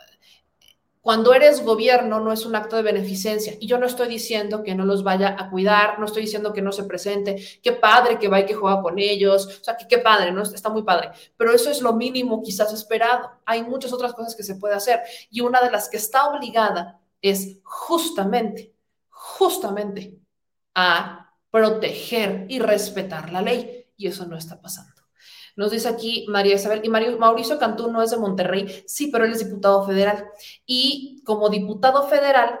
[1.01, 3.53] cuando eres gobierno no es un acto de beneficencia.
[3.59, 6.63] Y yo no estoy diciendo que no los vaya a cuidar, no estoy diciendo que
[6.63, 9.99] no se presente, qué padre que va y que juega con ellos, o sea, qué
[9.99, 10.41] padre, ¿no?
[10.41, 11.11] Está muy padre.
[11.37, 13.29] Pero eso es lo mínimo quizás esperado.
[13.45, 15.01] Hay muchas otras cosas que se puede hacer.
[15.29, 18.73] Y una de las que está obligada es justamente,
[19.09, 20.17] justamente
[20.73, 21.24] a
[21.55, 23.85] proteger y respetar la ley.
[23.95, 24.91] Y eso no está pasando.
[25.55, 29.31] Nos dice aquí María Isabel, y Mauricio Cantú no es de Monterrey, sí, pero él
[29.31, 30.25] es diputado federal.
[30.65, 32.59] Y como diputado federal,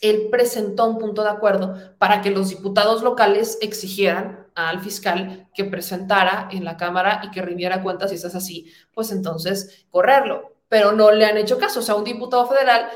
[0.00, 5.64] él presentó un punto de acuerdo para que los diputados locales exigieran al fiscal que
[5.64, 10.54] presentara en la Cámara y que rindiera cuentas, si es así, pues entonces correrlo.
[10.68, 11.80] Pero no le han hecho caso.
[11.80, 12.88] O sea, un diputado federal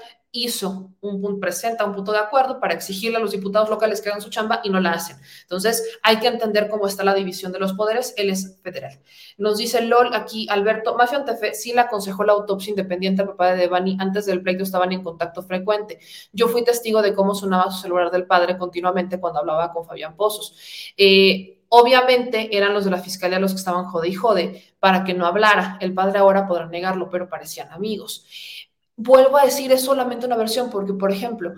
[0.45, 4.21] hizo un, presenta un punto de acuerdo para exigirle a los diputados locales que hagan
[4.21, 5.17] su chamba y no la hacen.
[5.43, 8.15] Entonces, hay que entender cómo está la división de los poderes.
[8.17, 9.01] Él es federal.
[9.39, 13.53] Nos dice LOL aquí, Alberto, Mafia Antefe sí le aconsejó la autopsia independiente al papá
[13.53, 13.97] de Devani.
[14.01, 15.99] Antes del pleito estaban en contacto frecuente.
[16.33, 20.17] Yo fui testigo de cómo sonaba su celular del padre continuamente cuando hablaba con Fabián
[20.17, 20.57] Pozos.
[20.97, 25.15] Eh, Obviamente eran los de la fiscalía los que estaban jode y jode para que
[25.15, 25.79] no hablara.
[25.81, 28.25] El padre ahora podrá negarlo, pero parecían amigos
[28.97, 31.55] vuelvo a decir, es solamente una versión, porque, por ejemplo,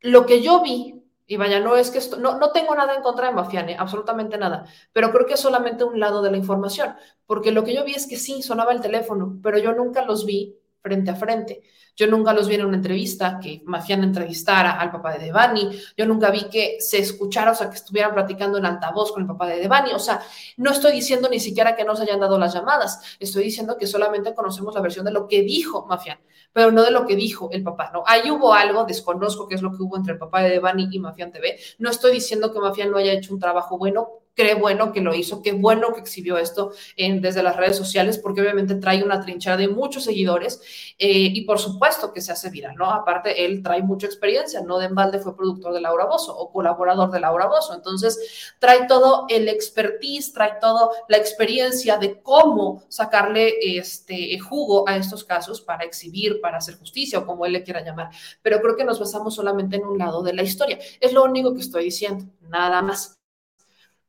[0.00, 3.02] lo que yo vi, y vaya, no es que esto, no, no tengo nada en
[3.02, 6.94] contra de Mafiane, absolutamente nada, pero creo que es solamente un lado de la información,
[7.26, 10.26] porque lo que yo vi es que sí, sonaba el teléfono, pero yo nunca los
[10.26, 11.62] vi frente a frente.
[11.94, 15.78] Yo nunca los vi en una entrevista, que Mafián entrevistara al papá de Devani.
[15.96, 19.28] Yo nunca vi que se escuchara, o sea, que estuvieran platicando en altavoz con el
[19.28, 19.92] papá de Devani.
[19.92, 20.20] O sea,
[20.56, 23.16] no estoy diciendo ni siquiera que no se hayan dado las llamadas.
[23.20, 26.18] Estoy diciendo que solamente conocemos la versión de lo que dijo Mafián,
[26.52, 27.90] pero no de lo que dijo el papá.
[27.92, 30.88] No, ahí hubo algo, desconozco qué es lo que hubo entre el papá de Devani
[30.90, 31.58] y Mafián TV.
[31.78, 35.14] No estoy diciendo que Mafián no haya hecho un trabajo bueno, qué bueno que lo
[35.14, 39.56] hizo, qué bueno que exhibió esto desde las redes sociales, porque obviamente trae una trinchera
[39.56, 40.60] de muchos seguidores
[40.98, 42.90] eh, y por supuesto que se hace viral, ¿no?
[42.90, 47.10] Aparte, él trae mucha experiencia, no de embalde fue productor de Laura Bozo o colaborador
[47.10, 53.76] de Laura Bozo, entonces trae todo el expertise, trae toda la experiencia de cómo sacarle
[53.76, 57.84] este jugo a estos casos para exhibir, para hacer justicia o como él le quiera
[57.84, 58.10] llamar,
[58.40, 61.54] pero creo que nos basamos solamente en un lado de la historia, es lo único
[61.54, 63.21] que estoy diciendo, nada más.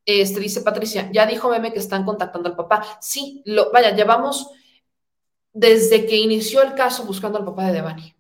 [0.06, 2.98] Este, dice Patricia, ya dijo Meme que están contactando al papá.
[3.02, 4.50] Sí, lo, vaya, llevamos
[5.54, 8.16] desde que inició el caso buscando al papá de Devani.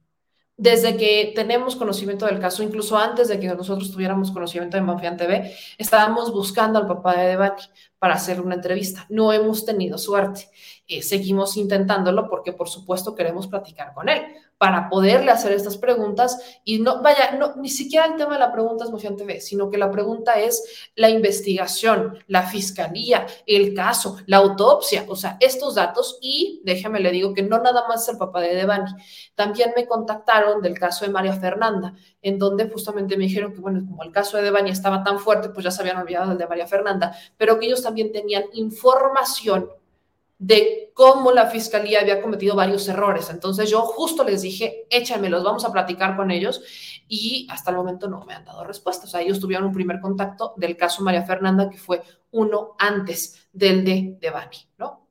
[0.55, 5.17] Desde que tenemos conocimiento del caso, incluso antes de que nosotros tuviéramos conocimiento de Mafian
[5.17, 7.63] TV, estábamos buscando al papá de Devani
[8.03, 9.05] para hacer una entrevista.
[9.07, 10.49] No hemos tenido suerte.
[10.89, 14.21] Eh, seguimos intentándolo porque por supuesto queremos platicar con él
[14.57, 18.51] para poderle hacer estas preguntas y no, vaya, no, ni siquiera el tema de la
[18.53, 24.17] pregunta es Moción TV, sino que la pregunta es la investigación, la fiscalía, el caso,
[24.25, 28.17] la autopsia, o sea, estos datos y déjeme le digo que no nada más el
[28.17, 28.91] papá de Devani,
[29.35, 33.83] también me contactaron del caso de María Fernanda, en donde justamente me dijeron que, bueno,
[33.85, 36.47] como el caso de Devani estaba tan fuerte, pues ya se habían olvidado del de
[36.47, 39.69] María Fernanda, pero que ellos también tenían información
[40.37, 43.29] de cómo la fiscalía había cometido varios errores.
[43.29, 46.61] Entonces yo justo les dije, échamelos, vamos a platicar con ellos
[47.07, 49.05] y hasta el momento no me han dado respuesta.
[49.05, 52.01] O sea, ellos tuvieron un primer contacto del caso María Fernanda que fue
[52.31, 55.07] uno antes del de Devani, ¿no?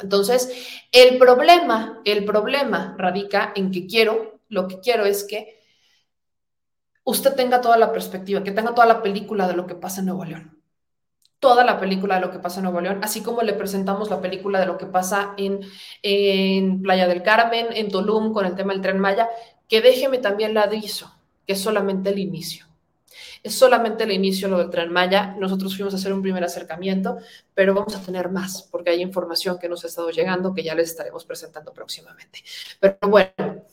[0.00, 0.50] Entonces,
[0.92, 5.60] el problema, el problema radica en que quiero, lo que quiero es que
[7.04, 10.06] usted tenga toda la perspectiva, que tenga toda la película de lo que pasa en
[10.06, 10.61] Nuevo León.
[11.42, 14.20] Toda la película de lo que pasa en Nuevo León, así como le presentamos la
[14.20, 15.58] película de lo que pasa en,
[16.00, 19.28] en Playa del Carmen, en Tulum, con el tema del tren Maya,
[19.68, 21.12] que déjeme también la aviso,
[21.44, 22.66] que es solamente el inicio.
[23.42, 25.34] Es solamente el inicio lo del tren Maya.
[25.36, 27.18] Nosotros fuimos a hacer un primer acercamiento,
[27.54, 30.76] pero vamos a tener más porque hay información que nos ha estado llegando que ya
[30.76, 32.38] les estaremos presentando próximamente.
[32.78, 33.64] Pero bueno,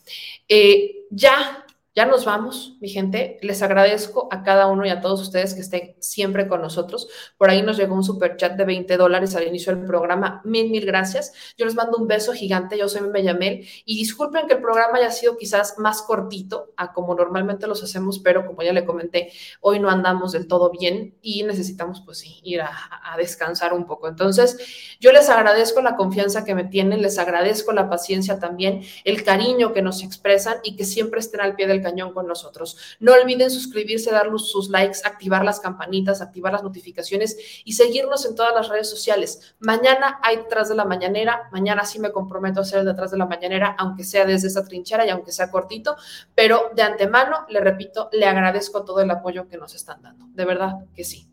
[0.48, 3.40] eh, ya ya nos vamos, mi gente.
[3.41, 7.10] Les agradezco a cada uno y a todos ustedes que estén siempre con nosotros.
[7.38, 10.41] Por ahí nos llegó un super chat de 20 dólares al inicio del programa.
[10.45, 11.34] Mil, mil gracias.
[11.57, 12.78] Yo les mando un beso gigante.
[12.78, 17.16] Yo soy Mellamel y disculpen que el programa haya sido quizás más cortito a como
[17.16, 21.44] normalmente los hacemos, pero como ya le comenté, hoy no andamos del todo bien y
[21.44, 22.72] necesitamos, pues ir a,
[23.03, 24.07] a descansar un poco.
[24.07, 29.24] Entonces, yo les agradezco la confianza que me tienen, les agradezco la paciencia también, el
[29.24, 32.78] cariño que nos expresan y que siempre estén al pie del cañón con nosotros.
[33.00, 38.36] No olviden suscribirse, dar sus likes, activar las campanitas, activar las notificaciones y seguirnos en
[38.36, 39.56] todas las redes sociales.
[39.60, 43.26] Mañana hay detrás de la mañanera, mañana sí me comprometo a hacer detrás de la
[43.26, 45.96] mañanera, aunque sea desde esa trinchera y aunque sea cortito,
[46.36, 50.26] pero de antemano, le repito, le agradezco todo el apoyo que nos están dando.
[50.34, 51.29] De verdad que sí.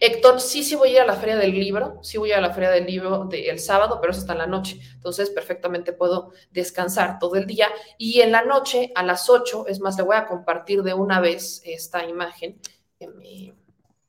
[0.00, 2.52] Héctor, sí, sí voy a ir a la feria del libro, sí voy a, la
[2.52, 4.80] feria del libro del sábado, pero eso está en la noche.
[4.94, 7.68] Entonces, perfectamente puedo descansar todo el día.
[7.98, 11.20] Y en la noche, a las 8, es más, le voy a compartir de una
[11.20, 12.60] vez esta imagen
[12.98, 13.54] que me,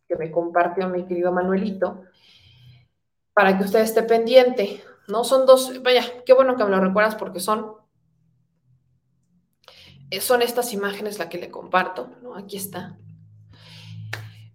[0.07, 2.03] que me compartió mi querido Manuelito,
[3.33, 4.83] para que usted esté pendiente.
[5.07, 7.75] No son dos, vaya, qué bueno que me lo recuerdas porque son
[10.11, 12.35] eh, son estas imágenes las que le comparto, ¿no?
[12.35, 12.97] Aquí está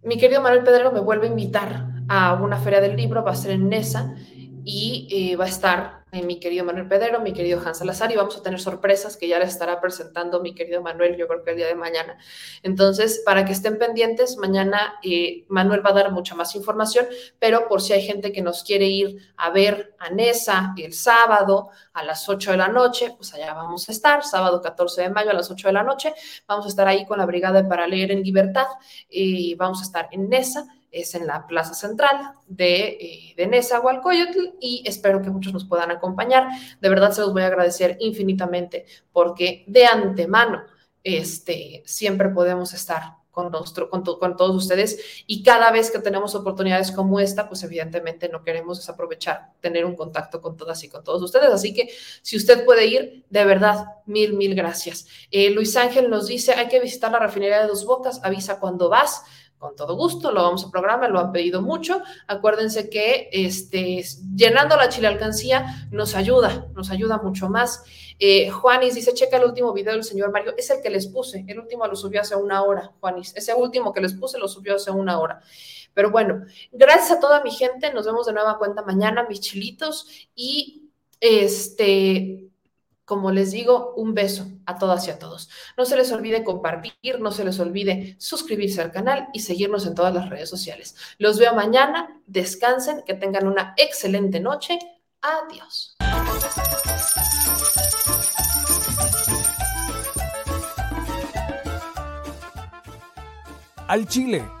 [0.03, 3.35] mi querido Manuel Pedrero me vuelve a invitar a una feria del libro, va a
[3.35, 4.15] ser en Nesa
[4.63, 8.35] y eh, va a estar mi querido Manuel Pedero, mi querido Hans Salazar, y vamos
[8.37, 11.57] a tener sorpresas que ya les estará presentando mi querido Manuel, yo creo que el
[11.57, 12.17] día de mañana.
[12.63, 17.05] Entonces, para que estén pendientes, mañana eh, Manuel va a dar mucha más información,
[17.39, 21.69] pero por si hay gente que nos quiere ir a ver a Nesa el sábado
[21.93, 25.29] a las 8 de la noche, pues allá vamos a estar, sábado 14 de mayo
[25.29, 26.13] a las 8 de la noche,
[26.45, 28.67] vamos a estar ahí con la Brigada para Leer en Libertad,
[29.09, 34.55] y vamos a estar en Nesa es en la plaza central de, eh, de Nezahualcóyotl
[34.59, 36.47] y espero que muchos nos puedan acompañar.
[36.79, 40.63] De verdad se los voy a agradecer infinitamente porque de antemano
[41.03, 46.35] este, siempre podemos estar con, nuestro, con, con, todos ustedes y cada vez que tenemos
[46.35, 51.03] oportunidades como esta, pues evidentemente no queremos desaprovechar tener un contacto con todas y con
[51.03, 51.49] todos ustedes.
[51.49, 51.89] Así que
[52.21, 55.07] si usted puede ir, de verdad, mil, mil gracias.
[55.31, 58.89] Eh, Luis Ángel nos dice, hay que visitar la refinería de Dos Bocas, avisa cuando
[58.89, 59.23] vas
[59.61, 62.01] con todo gusto, lo vamos a programar, lo han pedido mucho.
[62.25, 64.03] Acuérdense que este,
[64.35, 67.83] llenando la chile alcancía nos ayuda, nos ayuda mucho más.
[68.17, 71.45] Eh, Juanis dice, checa el último video del señor Mario, es el que les puse,
[71.47, 74.77] el último lo subió hace una hora, Juanis, ese último que les puse lo subió
[74.77, 75.41] hace una hora.
[75.93, 80.07] Pero bueno, gracias a toda mi gente, nos vemos de nueva cuenta mañana, mis chilitos,
[80.33, 80.89] y
[81.19, 82.50] este,
[83.11, 85.49] como les digo, un beso a todas y a todos.
[85.75, 89.95] No se les olvide compartir, no se les olvide suscribirse al canal y seguirnos en
[89.95, 90.95] todas las redes sociales.
[91.17, 94.79] Los veo mañana, descansen, que tengan una excelente noche.
[95.21, 95.97] Adiós.
[103.89, 104.60] Al Chile